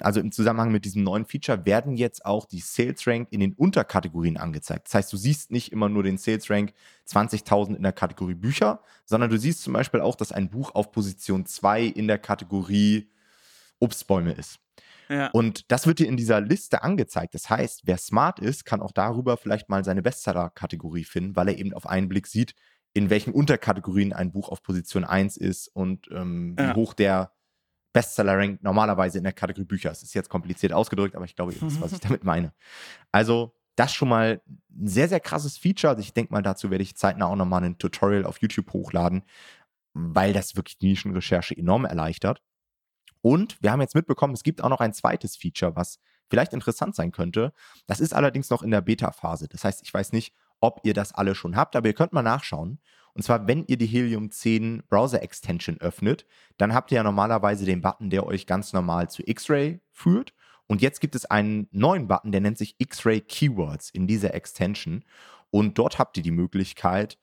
also 0.00 0.20
im 0.20 0.32
Zusammenhang 0.32 0.72
mit 0.72 0.84
diesem 0.84 1.02
neuen 1.02 1.24
Feature 1.24 1.64
werden 1.64 1.96
jetzt 1.96 2.24
auch 2.26 2.46
die 2.46 2.60
Sales 2.60 3.06
Rank 3.06 3.28
in 3.30 3.40
den 3.40 3.54
Unterkategorien 3.54 4.36
angezeigt. 4.36 4.86
Das 4.86 4.94
heißt, 4.94 5.12
du 5.12 5.16
siehst 5.16 5.50
nicht 5.50 5.72
immer 5.72 5.88
nur 5.88 6.02
den 6.02 6.18
Sales 6.18 6.50
Rank 6.50 6.72
20.000 7.08 7.76
in 7.76 7.82
der 7.82 7.92
Kategorie 7.92 8.34
Bücher, 8.34 8.80
sondern 9.04 9.30
du 9.30 9.38
siehst 9.38 9.62
zum 9.62 9.72
Beispiel 9.72 10.00
auch, 10.00 10.14
dass 10.14 10.32
ein 10.32 10.50
Buch 10.50 10.74
auf 10.74 10.92
Position 10.92 11.46
2 11.46 11.84
in 11.84 12.08
der 12.08 12.18
Kategorie 12.18 13.10
Obstbäume 13.78 14.32
ist. 14.32 14.58
Ja. 15.08 15.28
Und 15.28 15.70
das 15.70 15.86
wird 15.86 16.00
dir 16.00 16.08
in 16.08 16.16
dieser 16.16 16.40
Liste 16.40 16.82
angezeigt. 16.82 17.34
Das 17.34 17.48
heißt, 17.48 17.82
wer 17.84 17.96
smart 17.96 18.40
ist, 18.40 18.64
kann 18.64 18.82
auch 18.82 18.92
darüber 18.92 19.36
vielleicht 19.36 19.68
mal 19.68 19.84
seine 19.84 20.02
Bestseller-Kategorie 20.02 21.04
finden, 21.04 21.36
weil 21.36 21.48
er 21.48 21.58
eben 21.58 21.72
auf 21.72 21.86
einen 21.86 22.08
Blick 22.08 22.26
sieht, 22.26 22.54
in 22.92 23.10
welchen 23.10 23.32
Unterkategorien 23.32 24.12
ein 24.12 24.32
Buch 24.32 24.48
auf 24.48 24.62
Position 24.62 25.04
1 25.04 25.36
ist 25.36 25.68
und 25.68 26.08
ähm, 26.10 26.56
ja. 26.58 26.70
wie 26.70 26.74
hoch 26.74 26.94
der 26.94 27.30
Bestseller-Rank 27.96 28.62
normalerweise 28.62 29.16
in 29.16 29.24
der 29.24 29.32
Kategorie 29.32 29.64
Bücher. 29.64 29.88
Das 29.88 30.02
ist 30.02 30.12
jetzt 30.12 30.28
kompliziert 30.28 30.74
ausgedrückt, 30.74 31.16
aber 31.16 31.24
ich 31.24 31.34
glaube, 31.34 31.54
ihr 31.54 31.62
wisst, 31.62 31.80
was 31.80 31.92
ich 31.92 32.00
damit 32.06 32.24
meine. 32.24 32.52
Also, 33.10 33.54
das 33.74 33.94
schon 33.94 34.10
mal 34.10 34.42
ein 34.70 34.86
sehr, 34.86 35.08
sehr 35.08 35.20
krasses 35.20 35.56
Feature. 35.56 35.92
Also 35.92 36.00
ich 36.00 36.12
denke 36.12 36.30
mal, 36.30 36.42
dazu 36.42 36.70
werde 36.70 36.82
ich 36.82 36.94
zeitnah 36.94 37.26
auch 37.26 37.36
nochmal 37.36 37.64
ein 37.64 37.78
Tutorial 37.78 38.26
auf 38.26 38.42
YouTube 38.42 38.70
hochladen, 38.74 39.22
weil 39.94 40.34
das 40.34 40.56
wirklich 40.56 40.76
die 40.76 40.88
Nischenrecherche 40.88 41.56
enorm 41.56 41.86
erleichtert. 41.86 42.42
Und 43.22 43.56
wir 43.62 43.72
haben 43.72 43.80
jetzt 43.80 43.94
mitbekommen, 43.94 44.34
es 44.34 44.42
gibt 44.42 44.62
auch 44.62 44.68
noch 44.68 44.80
ein 44.80 44.92
zweites 44.92 45.36
Feature, 45.36 45.74
was 45.74 45.98
vielleicht 46.28 46.52
interessant 46.52 46.94
sein 46.94 47.12
könnte. 47.12 47.54
Das 47.86 48.00
ist 48.00 48.12
allerdings 48.12 48.50
noch 48.50 48.62
in 48.62 48.70
der 48.70 48.82
Beta-Phase. 48.82 49.48
Das 49.48 49.64
heißt, 49.64 49.82
ich 49.82 49.92
weiß 49.92 50.12
nicht, 50.12 50.34
ob 50.60 50.80
ihr 50.84 50.92
das 50.92 51.12
alle 51.12 51.34
schon 51.34 51.56
habt, 51.56 51.76
aber 51.76 51.88
ihr 51.88 51.94
könnt 51.94 52.12
mal 52.12 52.22
nachschauen. 52.22 52.78
Und 53.16 53.22
zwar, 53.22 53.48
wenn 53.48 53.64
ihr 53.66 53.78
die 53.78 53.86
Helium 53.86 54.30
10 54.30 54.82
Browser 54.90 55.22
Extension 55.22 55.80
öffnet, 55.80 56.26
dann 56.58 56.74
habt 56.74 56.92
ihr 56.92 56.96
ja 56.96 57.02
normalerweise 57.02 57.64
den 57.64 57.80
Button, 57.80 58.10
der 58.10 58.26
euch 58.26 58.46
ganz 58.46 58.74
normal 58.74 59.08
zu 59.08 59.22
X-Ray 59.26 59.80
führt. 59.90 60.34
Und 60.66 60.82
jetzt 60.82 61.00
gibt 61.00 61.14
es 61.14 61.24
einen 61.24 61.66
neuen 61.70 62.08
Button, 62.08 62.30
der 62.30 62.42
nennt 62.42 62.58
sich 62.58 62.74
X-Ray 62.76 63.22
Keywords 63.22 63.88
in 63.88 64.06
dieser 64.06 64.34
Extension. 64.34 65.02
Und 65.48 65.78
dort 65.78 65.98
habt 65.98 66.18
ihr 66.18 66.22
die 66.22 66.30
Möglichkeit, 66.30 67.18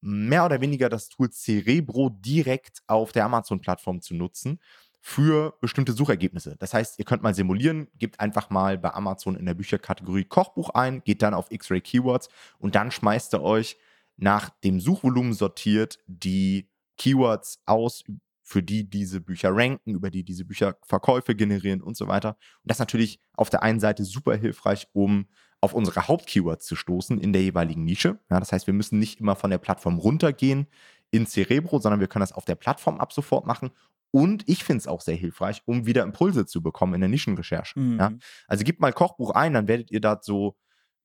mehr 0.00 0.46
oder 0.46 0.62
weniger 0.62 0.88
das 0.88 1.10
Tool 1.10 1.30
Cerebro 1.30 2.08
direkt 2.08 2.82
auf 2.86 3.12
der 3.12 3.26
Amazon-Plattform 3.26 4.00
zu 4.00 4.14
nutzen 4.14 4.60
für 5.02 5.58
bestimmte 5.60 5.92
Suchergebnisse. 5.92 6.56
Das 6.58 6.72
heißt, 6.72 6.98
ihr 6.98 7.04
könnt 7.04 7.22
mal 7.22 7.34
simulieren, 7.34 7.88
gebt 7.98 8.18
einfach 8.18 8.48
mal 8.48 8.78
bei 8.78 8.94
Amazon 8.94 9.36
in 9.36 9.44
der 9.44 9.52
Bücherkategorie 9.52 10.24
Kochbuch 10.24 10.70
ein, 10.70 11.04
geht 11.04 11.20
dann 11.20 11.34
auf 11.34 11.50
X-Ray 11.50 11.82
Keywords 11.82 12.30
und 12.58 12.74
dann 12.74 12.90
schmeißt 12.90 13.34
ihr 13.34 13.42
euch 13.42 13.76
nach 14.16 14.50
dem 14.62 14.80
Suchvolumen 14.80 15.32
sortiert 15.32 15.98
die 16.06 16.68
Keywords 16.96 17.60
aus, 17.66 18.04
für 18.42 18.62
die 18.62 18.88
diese 18.88 19.20
Bücher 19.20 19.50
ranken, 19.52 19.94
über 19.94 20.10
die 20.10 20.22
diese 20.22 20.44
Bücher 20.44 20.76
Verkäufe 20.82 21.34
generieren 21.34 21.80
und 21.80 21.96
so 21.96 22.08
weiter. 22.08 22.30
Und 22.30 22.70
das 22.70 22.76
ist 22.76 22.80
natürlich 22.80 23.20
auf 23.32 23.48
der 23.48 23.62
einen 23.62 23.80
Seite 23.80 24.04
super 24.04 24.36
hilfreich, 24.36 24.86
um 24.92 25.26
auf 25.62 25.72
unsere 25.72 26.08
Hauptkeywords 26.08 26.66
zu 26.66 26.76
stoßen 26.76 27.18
in 27.18 27.32
der 27.32 27.42
jeweiligen 27.42 27.84
Nische. 27.84 28.18
Ja, 28.30 28.38
das 28.38 28.52
heißt, 28.52 28.66
wir 28.66 28.74
müssen 28.74 28.98
nicht 28.98 29.18
immer 29.18 29.34
von 29.34 29.50
der 29.50 29.58
Plattform 29.58 29.98
runtergehen 29.98 30.66
in 31.10 31.26
Cerebro, 31.26 31.78
sondern 31.78 32.00
wir 32.00 32.06
können 32.06 32.20
das 32.20 32.32
auf 32.32 32.44
der 32.44 32.54
Plattform 32.54 33.00
ab 33.00 33.14
sofort 33.14 33.46
machen 33.46 33.70
und 34.14 34.48
ich 34.48 34.62
finde 34.62 34.78
es 34.78 34.86
auch 34.86 35.00
sehr 35.00 35.16
hilfreich, 35.16 35.62
um 35.64 35.86
wieder 35.86 36.04
Impulse 36.04 36.46
zu 36.46 36.62
bekommen 36.62 36.94
in 36.94 37.00
der 37.00 37.10
Nischenrecherche. 37.10 37.80
Mhm. 37.80 37.98
Ja? 37.98 38.12
Also 38.46 38.62
gebt 38.62 38.78
mal 38.78 38.92
Kochbuch 38.92 39.32
ein, 39.32 39.54
dann 39.54 39.66
werdet 39.66 39.90
ihr 39.90 40.00
da 40.00 40.20
so 40.22 40.54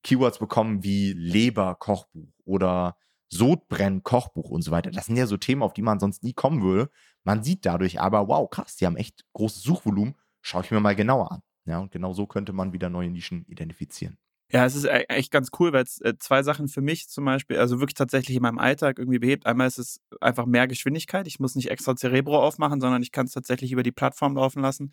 Keywords 0.03 0.39
bekommen 0.39 0.83
wie 0.83 1.13
Leber-Kochbuch 1.13 2.33
oder 2.45 2.97
Sodbrenn-Kochbuch 3.29 4.49
und 4.49 4.63
so 4.63 4.71
weiter. 4.71 4.91
Das 4.91 5.05
sind 5.05 5.17
ja 5.17 5.27
so 5.27 5.37
Themen, 5.37 5.61
auf 5.61 5.73
die 5.73 5.81
man 5.81 5.99
sonst 5.99 6.23
nie 6.23 6.33
kommen 6.33 6.61
würde. 6.61 6.89
Man 7.23 7.43
sieht 7.43 7.65
dadurch 7.65 7.99
aber, 7.99 8.27
wow, 8.27 8.49
krass, 8.49 8.75
die 8.75 8.85
haben 8.85 8.97
echt 8.97 9.25
großes 9.33 9.61
Suchvolumen. 9.61 10.15
Schaue 10.41 10.63
ich 10.63 10.71
mir 10.71 10.79
mal 10.79 10.95
genauer 10.95 11.31
an. 11.31 11.41
Ja, 11.65 11.79
und 11.79 11.91
genau 11.91 12.13
so 12.13 12.25
könnte 12.25 12.53
man 12.53 12.73
wieder 12.73 12.89
neue 12.89 13.09
Nischen 13.09 13.45
identifizieren. 13.47 14.17
Ja, 14.51 14.65
es 14.65 14.75
ist 14.75 14.85
e-, 14.85 15.05
echt 15.09 15.31
ganz 15.31 15.49
cool, 15.59 15.73
weil 15.73 15.83
es 15.83 16.01
äh, 16.01 16.17
zwei 16.17 16.41
Sachen 16.41 16.67
für 16.67 16.81
mich 16.81 17.07
zum 17.07 17.25
Beispiel, 17.25 17.57
also 17.59 17.79
wirklich 17.79 17.93
tatsächlich 17.93 18.35
in 18.35 18.41
meinem 18.41 18.57
Alltag 18.57 18.97
irgendwie 18.97 19.19
behebt. 19.19 19.45
Einmal 19.45 19.67
ist 19.67 19.77
es 19.77 20.01
einfach 20.21 20.47
mehr 20.47 20.67
Geschwindigkeit. 20.67 21.27
Ich 21.27 21.39
muss 21.39 21.55
nicht 21.55 21.69
extra 21.69 21.95
Cerebro 21.95 22.39
aufmachen, 22.41 22.81
sondern 22.81 23.03
ich 23.03 23.11
kann 23.11 23.27
es 23.27 23.33
tatsächlich 23.33 23.71
über 23.71 23.83
die 23.83 23.91
Plattform 23.91 24.35
laufen 24.35 24.61
lassen. 24.63 24.91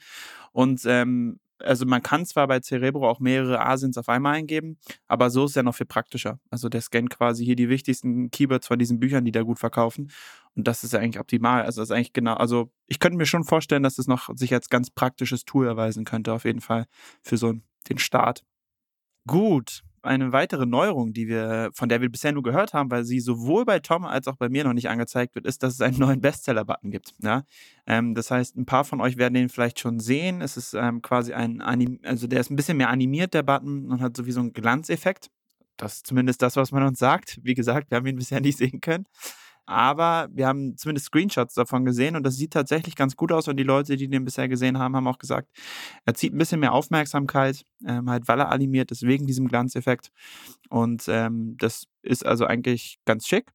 Und 0.52 0.82
ähm, 0.84 1.40
also 1.62 1.86
man 1.86 2.02
kann 2.02 2.26
zwar 2.26 2.46
bei 2.46 2.60
Cerebro 2.60 3.08
auch 3.08 3.20
mehrere 3.20 3.60
Asins 3.64 3.98
auf 3.98 4.08
einmal 4.08 4.34
eingeben, 4.34 4.78
aber 5.06 5.30
so 5.30 5.44
ist 5.44 5.52
es 5.52 5.54
ja 5.56 5.62
noch 5.62 5.74
viel 5.74 5.86
praktischer. 5.86 6.38
Also 6.50 6.68
der 6.68 6.80
scannt 6.80 7.10
quasi 7.10 7.44
hier 7.44 7.56
die 7.56 7.68
wichtigsten 7.68 8.30
Keywords 8.30 8.66
von 8.66 8.78
diesen 8.78 9.00
Büchern, 9.00 9.24
die 9.24 9.32
da 9.32 9.42
gut 9.42 9.58
verkaufen. 9.58 10.10
Und 10.54 10.66
das 10.66 10.84
ist 10.84 10.92
ja 10.92 11.00
eigentlich 11.00 11.20
optimal. 11.20 11.62
Also 11.62 11.80
das 11.80 11.90
ist 11.90 11.96
eigentlich 11.96 12.12
genau, 12.12 12.34
also 12.34 12.70
ich 12.86 12.98
könnte 12.98 13.18
mir 13.18 13.26
schon 13.26 13.44
vorstellen, 13.44 13.82
dass 13.82 13.96
das 13.96 14.06
noch 14.06 14.30
sich 14.36 14.52
als 14.54 14.68
ganz 14.68 14.90
praktisches 14.90 15.44
Tool 15.44 15.66
erweisen 15.66 16.04
könnte, 16.04 16.32
auf 16.32 16.44
jeden 16.44 16.60
Fall 16.60 16.86
für 17.22 17.36
so 17.36 17.54
den 17.88 17.98
Start. 17.98 18.42
Gut. 19.26 19.82
Eine 20.06 20.32
weitere 20.32 20.66
Neuerung, 20.66 21.12
die 21.12 21.28
wir, 21.28 21.70
von 21.74 21.88
der 21.88 22.00
wir 22.00 22.08
bisher 22.08 22.32
nur 22.32 22.42
gehört 22.42 22.72
haben, 22.72 22.90
weil 22.90 23.04
sie 23.04 23.20
sowohl 23.20 23.64
bei 23.64 23.80
Tom 23.80 24.04
als 24.04 24.28
auch 24.28 24.36
bei 24.36 24.48
mir 24.48 24.64
noch 24.64 24.72
nicht 24.72 24.88
angezeigt 24.88 25.34
wird, 25.34 25.46
ist, 25.46 25.62
dass 25.62 25.74
es 25.74 25.80
einen 25.80 25.98
neuen 25.98 26.20
Bestseller-Button 26.20 26.90
gibt. 26.90 27.14
Ja? 27.22 27.44
Ähm, 27.86 28.14
das 28.14 28.30
heißt, 28.30 28.56
ein 28.56 28.66
paar 28.66 28.84
von 28.84 29.00
euch 29.00 29.16
werden 29.16 29.34
den 29.34 29.48
vielleicht 29.48 29.80
schon 29.80 30.00
sehen. 30.00 30.40
Es 30.40 30.56
ist 30.56 30.74
ähm, 30.74 31.02
quasi 31.02 31.32
ein, 31.32 31.60
Anim 31.60 32.00
also 32.04 32.26
der 32.26 32.40
ist 32.40 32.50
ein 32.50 32.56
bisschen 32.56 32.78
mehr 32.78 32.88
animiert, 32.88 33.34
der 33.34 33.42
Button, 33.42 33.90
und 33.90 34.00
hat 34.00 34.16
sowieso 34.16 34.40
einen 34.40 34.52
Glanzeffekt. 34.52 35.30
Das 35.76 35.96
ist 35.96 36.06
zumindest 36.06 36.40
das, 36.40 36.56
was 36.56 36.72
man 36.72 36.82
uns 36.84 36.98
sagt. 36.98 37.38
Wie 37.42 37.54
gesagt, 37.54 37.90
wir 37.90 37.96
haben 37.96 38.06
ihn 38.06 38.16
bisher 38.16 38.40
nicht 38.40 38.58
sehen 38.58 38.80
können. 38.80 39.06
Aber 39.66 40.28
wir 40.32 40.46
haben 40.46 40.76
zumindest 40.76 41.06
Screenshots 41.08 41.54
davon 41.54 41.84
gesehen 41.84 42.14
und 42.14 42.22
das 42.22 42.36
sieht 42.36 42.52
tatsächlich 42.52 42.94
ganz 42.94 43.16
gut 43.16 43.32
aus. 43.32 43.48
Und 43.48 43.56
die 43.56 43.64
Leute, 43.64 43.96
die 43.96 44.08
den 44.08 44.24
bisher 44.24 44.48
gesehen 44.48 44.78
haben, 44.78 44.94
haben 44.94 45.08
auch 45.08 45.18
gesagt, 45.18 45.48
er 46.04 46.14
zieht 46.14 46.32
ein 46.32 46.38
bisschen 46.38 46.60
mehr 46.60 46.72
Aufmerksamkeit, 46.72 47.64
ähm, 47.84 48.08
halt 48.08 48.28
weil 48.28 48.40
er 48.40 48.50
animiert 48.50 48.92
ist, 48.92 49.02
wegen 49.02 49.26
diesem 49.26 49.48
Glanzeffekt. 49.48 50.12
Und 50.68 51.06
ähm, 51.08 51.56
das 51.58 51.86
ist 52.02 52.24
also 52.24 52.46
eigentlich 52.46 52.98
ganz 53.04 53.26
schick. 53.26 53.50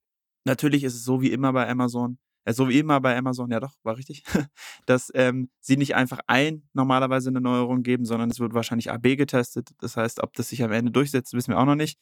Natürlich 0.46 0.84
ist 0.84 0.96
es 0.96 1.06
so 1.06 1.22
wie 1.22 1.32
immer 1.32 1.54
bei 1.54 1.70
Amazon, 1.70 2.18
äh, 2.46 2.54
so 2.54 2.70
wie 2.70 2.80
immer 2.80 3.00
bei 3.00 3.18
Amazon, 3.18 3.52
ja 3.52 3.60
doch, 3.60 3.76
war 3.84 3.98
richtig, 3.98 4.24
dass 4.86 5.12
ähm, 5.14 5.50
sie 5.60 5.78
nicht 5.78 5.96
einfach 5.96 6.20
ein 6.28 6.64
normalerweise 6.74 7.30
eine 7.30 7.42
Neuerung 7.42 7.84
geben, 7.84 8.06
sondern 8.06 8.30
es 8.30 8.40
wird 8.40 8.54
wahrscheinlich 8.54 8.92
AB 8.92 9.16
getestet. 9.18 9.70
Das 9.80 9.98
heißt, 9.98 10.22
ob 10.24 10.34
das 10.34 10.50
sich 10.50 10.64
am 10.64 10.72
Ende 10.72 10.92
durchsetzt, 10.92 11.34
wissen 11.34 11.52
wir 11.52 11.60
auch 11.60 11.66
noch 11.66 11.76
nicht. 11.76 12.00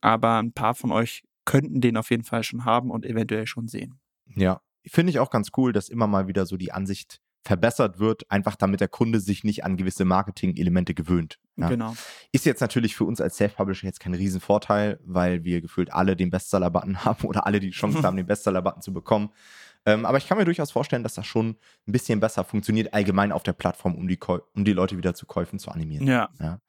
Aber 0.00 0.38
ein 0.38 0.52
paar 0.52 0.74
von 0.74 0.92
euch 0.92 1.22
könnten 1.46 1.80
den 1.80 1.96
auf 1.96 2.10
jeden 2.10 2.24
Fall 2.24 2.42
schon 2.42 2.66
haben 2.66 2.90
und 2.90 3.06
eventuell 3.06 3.46
schon 3.46 3.68
sehen. 3.68 3.98
Ja, 4.34 4.60
finde 4.86 5.10
ich 5.10 5.18
auch 5.18 5.30
ganz 5.30 5.50
cool, 5.56 5.72
dass 5.72 5.88
immer 5.88 6.06
mal 6.06 6.28
wieder 6.28 6.44
so 6.44 6.58
die 6.58 6.72
Ansicht 6.72 7.20
verbessert 7.46 8.00
wird, 8.00 8.30
einfach 8.30 8.56
damit 8.56 8.80
der 8.80 8.88
Kunde 8.88 9.20
sich 9.20 9.44
nicht 9.44 9.64
an 9.64 9.76
gewisse 9.76 10.04
Marketing-Elemente 10.04 10.94
gewöhnt. 10.94 11.38
Ja. 11.56 11.68
Genau. 11.68 11.94
Ist 12.32 12.44
jetzt 12.44 12.60
natürlich 12.60 12.96
für 12.96 13.04
uns 13.04 13.20
als 13.20 13.36
Self-Publisher 13.36 13.86
jetzt 13.86 14.00
kein 14.00 14.14
Riesenvorteil, 14.14 14.98
weil 15.04 15.44
wir 15.44 15.60
gefühlt 15.60 15.92
alle 15.92 16.16
den 16.16 16.30
Bestseller-Button 16.30 17.04
haben 17.04 17.26
oder 17.26 17.46
alle 17.46 17.60
die 17.60 17.70
Chance 17.70 18.02
haben, 18.02 18.16
den 18.16 18.26
Bestseller-Button 18.26 18.82
zu 18.82 18.92
bekommen. 18.92 19.30
Ähm, 19.86 20.04
aber 20.04 20.18
ich 20.18 20.26
kann 20.26 20.36
mir 20.36 20.44
durchaus 20.44 20.72
vorstellen, 20.72 21.04
dass 21.04 21.14
das 21.14 21.26
schon 21.26 21.50
ein 21.86 21.92
bisschen 21.92 22.18
besser 22.18 22.42
funktioniert, 22.42 22.92
allgemein 22.92 23.30
auf 23.30 23.44
der 23.44 23.52
Plattform, 23.52 23.94
um 23.94 24.08
die, 24.08 24.18
um 24.54 24.64
die 24.64 24.72
Leute 24.72 24.96
wieder 24.96 25.14
zu 25.14 25.26
Käufen 25.26 25.60
zu 25.60 25.70
animieren. 25.70 26.08
Ja. 26.08 26.28
ja. 26.40 26.60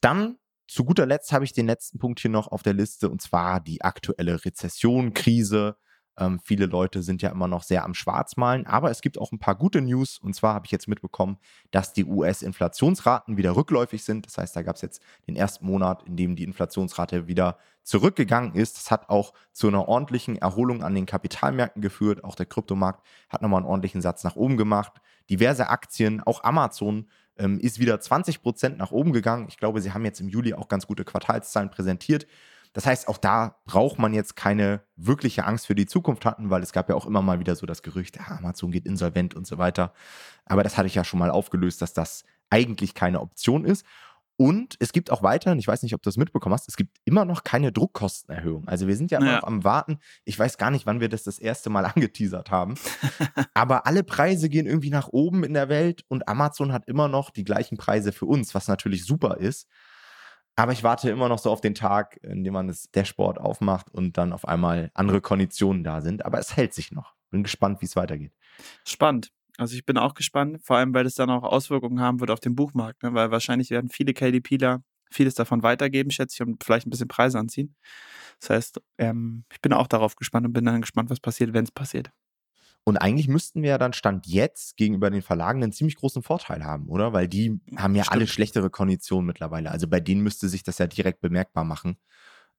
Dann 0.00 0.36
zu 0.70 0.84
guter 0.84 1.04
Letzt 1.04 1.32
habe 1.32 1.44
ich 1.44 1.52
den 1.52 1.66
letzten 1.66 1.98
Punkt 1.98 2.20
hier 2.20 2.30
noch 2.30 2.46
auf 2.46 2.62
der 2.62 2.74
Liste 2.74 3.10
und 3.10 3.20
zwar 3.20 3.58
die 3.58 3.82
aktuelle 3.82 4.44
Rezession, 4.44 5.14
Krise. 5.14 5.76
Ähm, 6.16 6.38
viele 6.44 6.66
Leute 6.66 7.02
sind 7.02 7.22
ja 7.22 7.30
immer 7.30 7.48
noch 7.48 7.64
sehr 7.64 7.84
am 7.84 7.92
Schwarzmalen, 7.92 8.66
aber 8.66 8.88
es 8.92 9.00
gibt 9.00 9.18
auch 9.18 9.32
ein 9.32 9.40
paar 9.40 9.56
gute 9.56 9.80
News. 9.80 10.18
Und 10.18 10.34
zwar 10.34 10.54
habe 10.54 10.66
ich 10.66 10.70
jetzt 10.70 10.86
mitbekommen, 10.86 11.38
dass 11.72 11.92
die 11.92 12.04
US-Inflationsraten 12.04 13.36
wieder 13.36 13.56
rückläufig 13.56 14.04
sind. 14.04 14.26
Das 14.26 14.38
heißt, 14.38 14.54
da 14.54 14.62
gab 14.62 14.76
es 14.76 14.82
jetzt 14.82 15.02
den 15.26 15.34
ersten 15.34 15.66
Monat, 15.66 16.04
in 16.04 16.16
dem 16.16 16.36
die 16.36 16.44
Inflationsrate 16.44 17.26
wieder 17.26 17.58
zurückgegangen 17.82 18.54
ist. 18.54 18.76
Das 18.76 18.92
hat 18.92 19.08
auch 19.08 19.32
zu 19.52 19.66
einer 19.66 19.88
ordentlichen 19.88 20.36
Erholung 20.36 20.84
an 20.84 20.94
den 20.94 21.06
Kapitalmärkten 21.06 21.82
geführt. 21.82 22.22
Auch 22.22 22.36
der 22.36 22.46
Kryptomarkt 22.46 23.04
hat 23.28 23.42
nochmal 23.42 23.62
einen 23.62 23.68
ordentlichen 23.68 24.02
Satz 24.02 24.22
nach 24.22 24.36
oben 24.36 24.56
gemacht. 24.56 24.92
Diverse 25.28 25.68
Aktien, 25.68 26.22
auch 26.22 26.44
Amazon 26.44 27.08
ähm, 27.40 27.58
ist 27.58 27.80
wieder 27.80 27.98
20 27.98 28.42
Prozent 28.42 28.78
nach 28.78 28.92
oben 28.92 29.12
gegangen. 29.12 29.46
Ich 29.48 29.56
glaube, 29.56 29.80
sie 29.80 29.92
haben 29.92 30.04
jetzt 30.04 30.20
im 30.20 30.28
Juli 30.28 30.54
auch 30.54 30.68
ganz 30.68 30.86
gute 30.86 31.04
Quartalszahlen 31.04 31.70
präsentiert. 31.70 32.26
Das 32.72 32.86
heißt, 32.86 33.08
auch 33.08 33.18
da 33.18 33.56
braucht 33.64 33.98
man 33.98 34.14
jetzt 34.14 34.36
keine 34.36 34.82
wirkliche 34.94 35.44
Angst 35.44 35.66
für 35.66 35.74
die 35.74 35.86
Zukunft 35.86 36.24
hatten, 36.24 36.50
weil 36.50 36.62
es 36.62 36.72
gab 36.72 36.88
ja 36.88 36.94
auch 36.94 37.06
immer 37.06 37.20
mal 37.20 37.40
wieder 37.40 37.56
so 37.56 37.66
das 37.66 37.82
Gerücht, 37.82 38.16
ja, 38.16 38.36
Amazon 38.36 38.70
geht 38.70 38.86
insolvent 38.86 39.34
und 39.34 39.46
so 39.46 39.58
weiter. 39.58 39.92
Aber 40.44 40.62
das 40.62 40.78
hatte 40.78 40.86
ich 40.86 40.94
ja 40.94 41.02
schon 41.02 41.18
mal 41.18 41.30
aufgelöst, 41.30 41.82
dass 41.82 41.92
das 41.94 42.24
eigentlich 42.48 42.94
keine 42.94 43.20
Option 43.20 43.64
ist. 43.64 43.84
Und 44.40 44.76
es 44.78 44.94
gibt 44.94 45.10
auch 45.10 45.22
weiterhin, 45.22 45.58
ich 45.58 45.68
weiß 45.68 45.82
nicht, 45.82 45.92
ob 45.92 46.00
du 46.00 46.08
das 46.08 46.16
mitbekommen 46.16 46.54
hast, 46.54 46.66
es 46.66 46.78
gibt 46.78 46.96
immer 47.04 47.26
noch 47.26 47.44
keine 47.44 47.72
Druckkostenerhöhung. 47.72 48.66
Also 48.66 48.86
wir 48.86 48.96
sind 48.96 49.10
ja 49.10 49.18
immer 49.18 49.32
ja. 49.32 49.36
noch 49.36 49.46
am 49.46 49.64
Warten. 49.64 49.98
Ich 50.24 50.38
weiß 50.38 50.56
gar 50.56 50.70
nicht, 50.70 50.86
wann 50.86 50.98
wir 50.98 51.10
das 51.10 51.24
das 51.24 51.38
erste 51.38 51.68
Mal 51.68 51.84
angeteasert 51.94 52.50
haben. 52.50 52.76
Aber 53.52 53.86
alle 53.86 54.02
Preise 54.02 54.48
gehen 54.48 54.64
irgendwie 54.64 54.88
nach 54.88 55.08
oben 55.08 55.44
in 55.44 55.52
der 55.52 55.68
Welt 55.68 56.06
und 56.08 56.26
Amazon 56.26 56.72
hat 56.72 56.88
immer 56.88 57.06
noch 57.06 57.28
die 57.28 57.44
gleichen 57.44 57.76
Preise 57.76 58.12
für 58.12 58.24
uns, 58.24 58.54
was 58.54 58.66
natürlich 58.66 59.04
super 59.04 59.36
ist. 59.36 59.68
Aber 60.56 60.72
ich 60.72 60.82
warte 60.82 61.10
immer 61.10 61.28
noch 61.28 61.38
so 61.38 61.50
auf 61.50 61.60
den 61.60 61.74
Tag, 61.74 62.18
in 62.22 62.42
dem 62.42 62.54
man 62.54 62.68
das 62.68 62.90
Dashboard 62.92 63.38
aufmacht 63.38 63.90
und 63.90 64.16
dann 64.16 64.32
auf 64.32 64.48
einmal 64.48 64.90
andere 64.94 65.20
Konditionen 65.20 65.84
da 65.84 66.00
sind. 66.00 66.24
Aber 66.24 66.38
es 66.38 66.56
hält 66.56 66.72
sich 66.72 66.92
noch. 66.92 67.12
Bin 67.28 67.42
gespannt, 67.42 67.82
wie 67.82 67.86
es 67.86 67.94
weitergeht. 67.94 68.32
Spannend. 68.86 69.32
Also 69.60 69.74
ich 69.74 69.84
bin 69.84 69.98
auch 69.98 70.14
gespannt, 70.14 70.58
vor 70.62 70.78
allem 70.78 70.94
weil 70.94 71.04
es 71.04 71.16
dann 71.16 71.28
auch 71.28 71.42
Auswirkungen 71.42 72.00
haben 72.00 72.20
wird 72.20 72.30
auf 72.30 72.40
den 72.40 72.54
Buchmarkt, 72.54 73.02
ne? 73.02 73.12
weil 73.12 73.30
wahrscheinlich 73.30 73.68
werden 73.68 73.90
viele 73.90 74.14
KDPler 74.14 74.82
vieles 75.10 75.34
davon 75.34 75.62
weitergeben, 75.62 76.10
schätze 76.10 76.36
ich, 76.36 76.48
und 76.48 76.64
vielleicht 76.64 76.86
ein 76.86 76.90
bisschen 76.90 77.08
Preise 77.08 77.38
anziehen. 77.38 77.76
Das 78.40 78.48
heißt, 78.48 78.80
ähm, 78.96 79.44
ich 79.52 79.60
bin 79.60 79.74
auch 79.74 79.86
darauf 79.86 80.16
gespannt 80.16 80.46
und 80.46 80.54
bin 80.54 80.64
dann 80.64 80.80
gespannt, 80.80 81.10
was 81.10 81.20
passiert, 81.20 81.52
wenn 81.52 81.64
es 81.64 81.72
passiert. 81.72 82.10
Und 82.84 82.96
eigentlich 82.96 83.28
müssten 83.28 83.60
wir 83.60 83.68
ja 83.68 83.76
dann 83.76 83.92
Stand 83.92 84.26
jetzt 84.26 84.78
gegenüber 84.78 85.10
den 85.10 85.20
Verlagen 85.20 85.62
einen 85.62 85.72
ziemlich 85.72 85.96
großen 85.96 86.22
Vorteil 86.22 86.64
haben, 86.64 86.88
oder? 86.88 87.12
Weil 87.12 87.28
die 87.28 87.60
haben 87.76 87.94
ja 87.94 88.04
Stimmt. 88.04 88.14
alle 88.14 88.26
schlechtere 88.28 88.70
Konditionen 88.70 89.26
mittlerweile. 89.26 89.70
Also 89.70 89.88
bei 89.88 90.00
denen 90.00 90.22
müsste 90.22 90.48
sich 90.48 90.62
das 90.62 90.78
ja 90.78 90.86
direkt 90.86 91.20
bemerkbar 91.20 91.64
machen. 91.64 91.98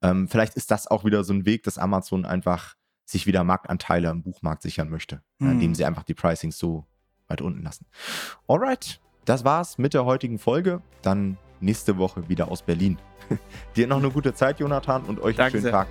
Ähm, 0.04 0.28
vielleicht 0.28 0.54
ist 0.54 0.70
das 0.70 0.86
auch 0.86 1.04
wieder 1.04 1.24
so 1.24 1.34
ein 1.34 1.48
Weg, 1.48 1.64
dass 1.64 1.80
Amazon 1.80 2.26
einfach 2.26 2.76
sich 3.06 3.26
wieder 3.26 3.44
Marktanteile 3.44 4.12
im 4.12 4.22
Buchmarkt 4.22 4.62
sichern 4.62 4.90
möchte, 4.90 5.24
hm. 5.40 5.54
indem 5.54 5.74
sie 5.74 5.86
einfach 5.86 6.04
die 6.04 6.14
Pricing 6.14 6.52
so 6.52 6.86
weit 7.32 7.41
unten 7.41 7.63
lassen. 7.63 7.86
Alright, 8.48 9.00
das 9.26 9.44
war's 9.44 9.78
mit 9.78 9.94
der 9.94 10.06
heutigen 10.06 10.39
Folge. 10.39 10.82
Dann 11.02 11.38
nächste 11.60 11.98
Woche 11.98 12.28
wieder 12.30 12.52
aus 12.52 12.62
Berlin. 12.62 12.98
Dir 13.76 13.88
noch 13.88 13.98
eine 13.98 14.12
gute 14.12 14.34
Zeit, 14.34 14.60
Jonathan, 14.60 15.04
und 15.04 15.20
euch 15.22 15.36
Danke 15.36 15.44
einen 15.44 15.52
schönen 15.52 15.63
sehr. 15.63 15.72
Tag. 15.72 15.88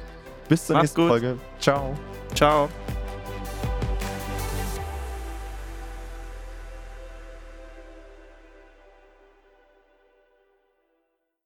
Bis 0.48 0.66
zur 0.66 0.74
Mach's 0.76 0.82
nächsten 0.84 1.00
gut. 1.02 1.08
Folge. 1.10 1.38
Ciao. 1.58 1.94
Ciao. 2.34 2.68